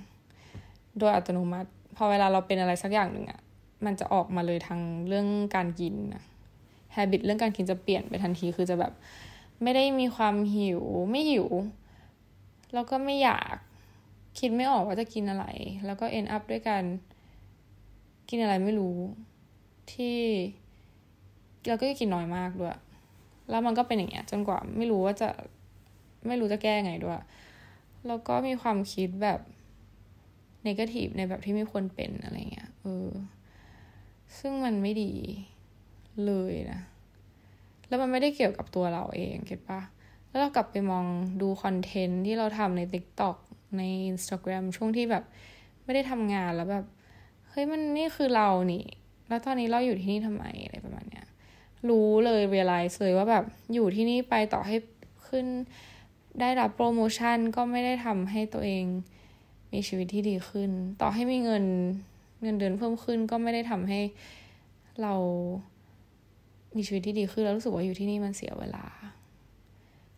[0.98, 3.40] โดยอัตโนมัติ พอเวลาเราเป็นอะไรสักอย่างหนึ่งอะ
[3.84, 5.26] มันจะออกมาเลยทางเรื่อง
[5.56, 6.22] การกินนะ
[6.94, 8.92] habit เรื่องการกินจะเปลี่ยนไปทันทีคือจะแบบ
[9.62, 11.48] ไม่ได้มีความหิว ไม่หิว
[12.74, 13.56] แล้วก็ไม่อยาก
[14.38, 15.46] คิดไม่ออกว่าจะกินอะไร
[15.86, 16.82] แล้วก็ end up ด้วยกัน
[18.28, 18.96] กินอะไรไม่รู้
[19.92, 20.18] ที่
[21.66, 22.78] เราก็กินน้อยมากด้วย
[23.50, 25.28] แล้วมันก็เป็นอย่างเงี้ย จนกว่าไม่รู้ว่าจะ
[26.26, 27.20] ไม่รู้จะแก้ไงด้วย
[28.06, 29.40] แล้วก็มีความคิดแบบ
[30.66, 33.08] นกาทีฟในแบบที่ไม่ควรเป็นอะไรเงี้ย เออ
[34.38, 35.12] ซึ่งมันไม่ดี
[36.26, 36.80] เลยนะ
[37.88, 39.80] แล้วมันไม่ได้เกี่ยวกับตัวเราเองเก็ตปะ
[40.28, 41.04] แล้วเรากลับไปมอง
[41.42, 43.36] ดูคอนเทนต์ที่เราทำใน TikTok
[43.78, 45.24] ใน Instagram ช่วงที่แบบ
[45.84, 46.84] ไม่ได้ทำงานแล้วแบบ
[47.50, 48.84] เฮ้ยมันนี่คือเรานี่
[49.28, 51.26] แล้วตอนนี้เราอยู่ที่นี่ทำไมอะไรประมาณเนี้ย
[51.88, 54.76] รู้เลยเรียลไลซ์เลยว่าแบบอยู่ที่นี่ไปต่อให้
[55.28, 55.46] ขึ้น
[56.40, 58.84] ได้รับโปรโมชั่นก็ไม่ได้ทำให้ตัวเอง
[59.72, 60.70] มีชีวิตที่ดีขึ้น
[61.00, 61.64] ต่อให้มีเงิน
[62.42, 64.00] เงินเดือนเพิ่มขึ้นก็ไม่ได้ทำให้
[65.02, 65.14] เรา
[66.76, 68.86] มีชีวิตที่ดีขึ้นแล้วรู้สึกว่าอยู่ที่นี่มันเสียเวลา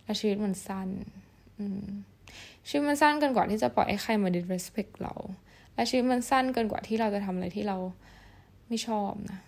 [0.04, 0.88] และชีวิตมันสั้น
[1.58, 1.86] อืม
[2.68, 5.14] ชีวิตมันสั้นเกินกว่าที่จะปล่อยให้ใครมา disrespect เรา
[5.74, 7.78] และชีวิตมันสั้นเกินกว่าที่เราจะทำอะไรที่เรา
[8.68, 9.38] ไม่ชอบนะ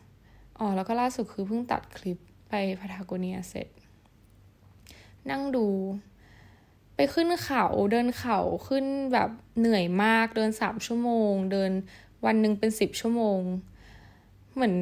[0.58, 2.18] อ๋อแล้วก็ล่าสุดคือเพิ่งตัดคลิป
[2.48, 3.68] ไปพาทาโกเนียเสร็จ
[5.30, 5.66] นั่งดู
[6.96, 11.72] ไปขึ้นเขาเดินเขาขึ้นแบบเหนื่อยมากเดินสามชั่วโมง เดิน
[12.24, 13.40] วันหนึ่งเป็นสิบชั่วโมง
[14.54, 14.76] เหมือน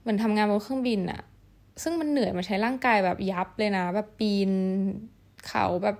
[0.00, 1.22] เหมือนทำงานบนเครื่องบินอะ
[1.82, 4.50] ซึ่งมันเหนื่อยมันใช้ร่างกายแบบยับเลยนะ แบบปีน
[5.48, 5.96] เขาแบบ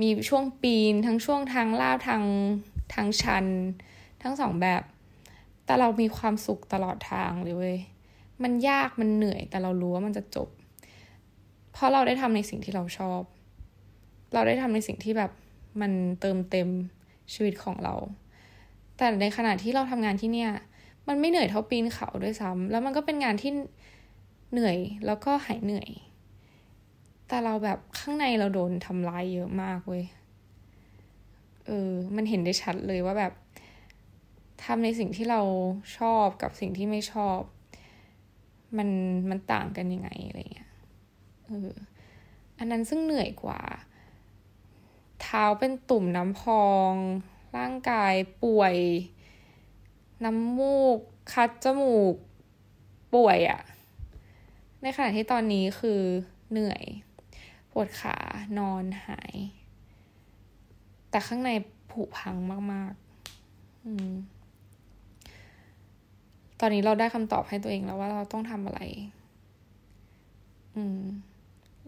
[0.00, 2.22] มีช่วงปีนทั้งช่วงทางลาบทาง
[2.94, 3.46] ทางชัน
[4.22, 4.82] ทั้งสองแบบ
[5.64, 7.78] แต่เรามีความสุขตลอดทางเลยเว้ย
[8.42, 10.48] มันยากมันเหนื่อยแต่เรารู้ว่ามันจะจบ
[11.72, 13.22] เพราะเราได้ทำในสิ่งที่เราชอบ
[14.34, 15.32] เราได้ทำในสิ่งที่แบบ
[15.80, 16.68] มันเติมเต็ม
[17.32, 17.94] ชีวิตของเรา
[18.96, 20.50] แต่ในขณะที่เราทำงานที่เนี่ย
[21.08, 23.50] มันไม่เหนื่อยเท่าปีนเขาด้วยซ้ำแล้วมันก็เป็นงานที่
[24.52, 25.88] เหนื่อยแล้วก็หายเหนื่อย
[27.28, 30.04] แต่เราแบบข้างในเราโดนทำร้ายเยอะมากเว้ย
[31.66, 33.32] เออ มันเห็นได้ชัดเลยว่าแบบ
[34.64, 35.40] ทำในสิ่งที่เรา
[35.98, 37.40] ชอบกับสิ่งที่ไม่ชอบ
[38.78, 38.88] มัน
[39.30, 40.70] มันต่างกันยังไงอะไรเงี้ย
[41.46, 41.70] เออ
[42.58, 43.60] อันนั้นซึ่งเหนื่อยกว่า
[45.20, 46.92] เท้าเป็นตุ่มน้ำพอง
[47.56, 48.74] ร่างกายป่วย
[50.24, 50.98] น้ำมูก
[51.32, 52.14] คัดจมูก
[53.14, 53.62] ป่วยอะ
[54.82, 56.00] ในขณะที่ตอนนี้คือ
[56.50, 56.84] เหนื่อย
[57.72, 58.16] ปวดขา
[58.58, 59.34] นอนหาย
[61.10, 61.50] แต่ข้างใน
[61.90, 62.36] ผุพัง
[62.72, 64.10] มากๆอืม
[66.60, 68.80] ตอนนี้เราได้คำตอบให้ตัวเองแล้วว่าเราต้องทำอะไร
[70.76, 71.00] อืม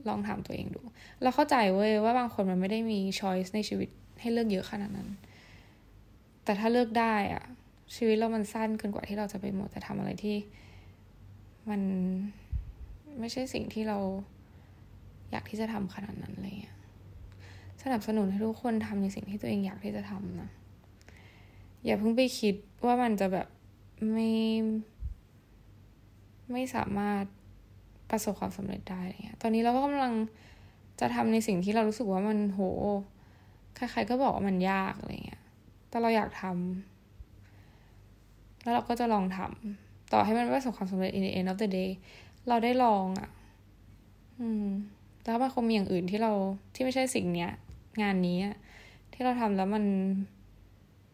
[0.09, 0.81] ลองถามตัวเองดู
[1.23, 3.89] เราเข้าใจเว้ยว่าบางคนมันไม่ได้มีช้อยส์ในชีวิต
[4.21, 5.09] ให้เลือกเยอะขนาดนั้น
[6.49, 7.45] แต่ถ้าเลือกได้อะ
[7.97, 10.37] ชีวิตเรามันสั้นเกินกว่าที่เราจะไปหมดแต่ทำอะไรที่
[11.71, 11.81] มัน
[13.19, 13.99] ไม่ใช่สิ่งที่เรา
[15.31, 16.73] อยากที่จะทำขนาดนั้นเลย
[17.83, 20.51] สนับสนุนให้ทุกคนทำในสิ่งที่ตัวเองอยากที่จะทำนะ
[21.85, 23.49] อย่าเพิ่งไปคิดว่ามันจะแบบ
[24.13, 24.31] ไม่
[26.53, 27.25] ไม่สามารถ
[28.11, 30.15] ประสบความสำเร็จได้อะไรเงี้ย ตอนนี้เราก็กำลัง
[31.01, 32.61] จะทำในสิ่งที่เรารู้สึกว่ามันโห
[33.77, 35.28] ใครๆก็บอกว่ามันยากอะไรเงี้ย
[35.89, 41.91] แต่เราอยากทำแล้วเราก็จะลองทำต่อให้มันไม่ประสบความสำเร็จ in the end of the day
[42.49, 43.29] เราได้ลองอะ่ะ
[44.41, 44.67] อืม
[45.25, 46.33] แล้วมันคงมีอย่างอื่นที่เรา
[46.75, 47.51] ที่ไม่ใช่สิ่งเนี้ย
[48.03, 48.39] งานนี้
[49.13, 49.85] ที่เราทำแล้วมัน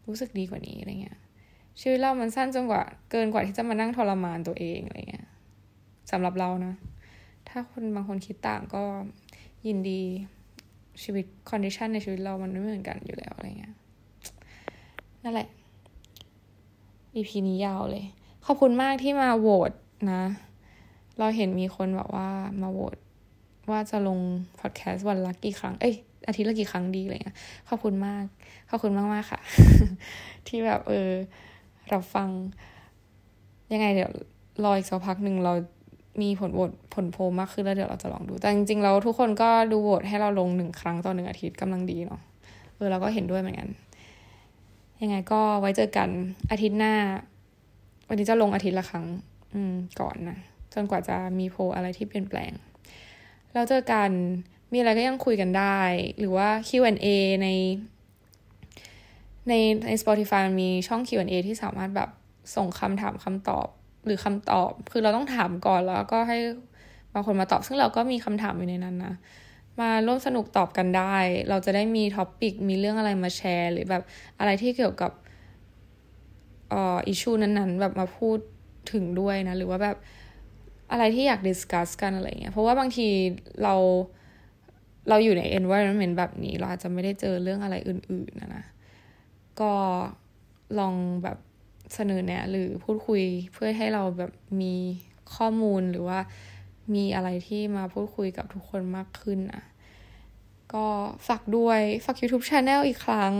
[0.07, 1.17] รู้สึกดีกว่านี้อะไรเงี้ย
[1.81, 5.27] ชีวิตเรามันสั้นจนกว่า เกินกว่าที่จะมานั่งทรมานตัวเองอะไรเงี้ย
[6.11, 6.73] สำหรับเรานะ
[7.49, 8.83] ถ้าคนบางคนคิดต่างก็
[9.67, 10.01] ยินดี
[11.03, 13.75] ชีวิต condition ในชีวิตเรามันไม่เหมือนกันอยู่แล้วอะไรเงี้ย
[15.25, 15.49] นั่นแหละ
[17.15, 18.05] EP นี้ยาวเลย
[18.45, 19.71] ขอบคุณมากที่มาโหวต
[20.11, 20.21] นะ
[21.19, 22.29] เราเห็นมีคนแบบว่า
[22.61, 22.97] มาโหวต
[23.71, 24.19] ว่าจะลง
[24.59, 25.95] พอดแคสต์วันละกี่ครั้ง เอ้ย
[26.27, 27.37] อาทิตย์ละกี่ครั้งดีอะไรเงี้ย
[27.69, 28.25] ขอบคุณมาก
[28.69, 29.39] ขอบคุณมากมากค่ะ
[30.47, 31.09] ที่แบบเออ
[31.89, 32.29] เราฟัง
[33.73, 34.11] ยังไงเดี๋ยว
[34.63, 35.53] รออีกสักพักหนึ่งเรา
[36.21, 42.21] มีผลโหวตผลโพลมากขึ้นแล้วเดี๋ยวเราจะลองดู แต่จริงๆแล้วทุกคนก็ดูโหวตให้เราลงหนึ่งครั้งต่อหนึ่งอาทิตย์กำลังดีเนาะ
[42.75, 43.69] เออเราก็เห็นด้วยเหมือนกัน
[45.05, 46.09] ยังไงก็ไว้เจอกัน
[46.51, 46.93] อาทิตย์หน้า
[48.07, 49.05] วันนี้จะลงอาทิตย์ละครั้ง
[49.53, 50.37] อืม ก่อนนะ
[50.73, 52.51] จนกว่าจะมีโพลอะไรที่เปลี่ยนแปลง
[53.53, 54.09] แล้วเจอกัน
[54.73, 55.79] มีอะไรก็ยังคุยกันได้
[56.19, 57.07] หรือว่า Q&A
[57.41, 57.47] ใน
[59.47, 59.53] ใน
[59.85, 62.09] ใน Spotify มันมีช่อง Q&A ที่สามารถแบบ
[62.55, 63.67] ส่งคำถามคำตอบ
[64.05, 66.37] หรือคำตอบ คือเราต้องถามก่อนแล้วก็ให้
[67.13, 69.13] บางคนมาตอบ ซึ่งเราก็มีคำถามอยู่ในนั้นนะ
[69.79, 71.15] มาร่วมสนุกตอบกันได้
[71.49, 74.03] เราจะได้มี topic มีเรื่องอะไรมาแชร์ หรือแบบ
[74.39, 75.11] อะไรที่เกี่ยวกับ
[76.69, 78.37] เอ่อ issue นั้นๆ แบบมาพูด
[78.91, 79.97] ถึงด้วยนะ หรือว่าแบบ
[80.91, 83.07] อะไรที่อยาก discuss กันอะไรเงี้ย เพราะว่าบางที
[83.63, 83.75] เรา
[85.09, 88.63] เราอยู่ใน environment แบบนี้ เราอาจจะไม่ได้เจอเรื่องอะไรอื่นๆนะนะ
[89.61, 89.73] ก็
[90.79, 91.37] ลองแบบ
[91.93, 93.23] เสนอแนะหรือพูดคุย
[93.53, 94.73] เพื่อให้เราแบบมี
[95.35, 96.19] ข้อมูลหรือว่า
[96.93, 99.63] มีอะไรที่มาพูดคุยกับทุกคนมากขึ้นนะ
[100.73, 100.87] ก็
[101.27, 103.33] ฝากด้วย ฝาก YouTube Channel อีกครั้ง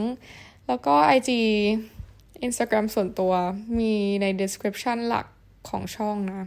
[0.68, 1.30] แล้วก็ IG
[2.48, 3.34] Instagram ส่วนตัว
[3.80, 5.26] มีใน description หลัก
[5.70, 6.42] ของช่องนะ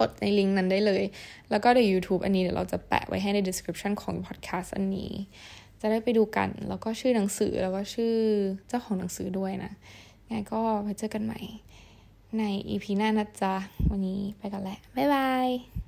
[0.00, 1.02] กดในลิงก์นั้นได้เลย
[1.50, 5.12] แล้วก็ใน YouTube อันนี้เดี๋ยวเราจะแปะไว้ให้ใน description ของ podcast อันนี้
[5.80, 8.14] จะได้ไปดูกัน แล้วก็ชื่อหนังสือแล้วก็ชื่อ
[8.68, 9.72] เจ้าของหนังสือด้วยนะ
[10.28, 11.40] ไงก็ไปเจอกันใหม่
[12.38, 13.54] ใน EP หน้านะจ๊ะ
[13.90, 15.83] วันนี้ไปกันแหละ บ๊ายบาย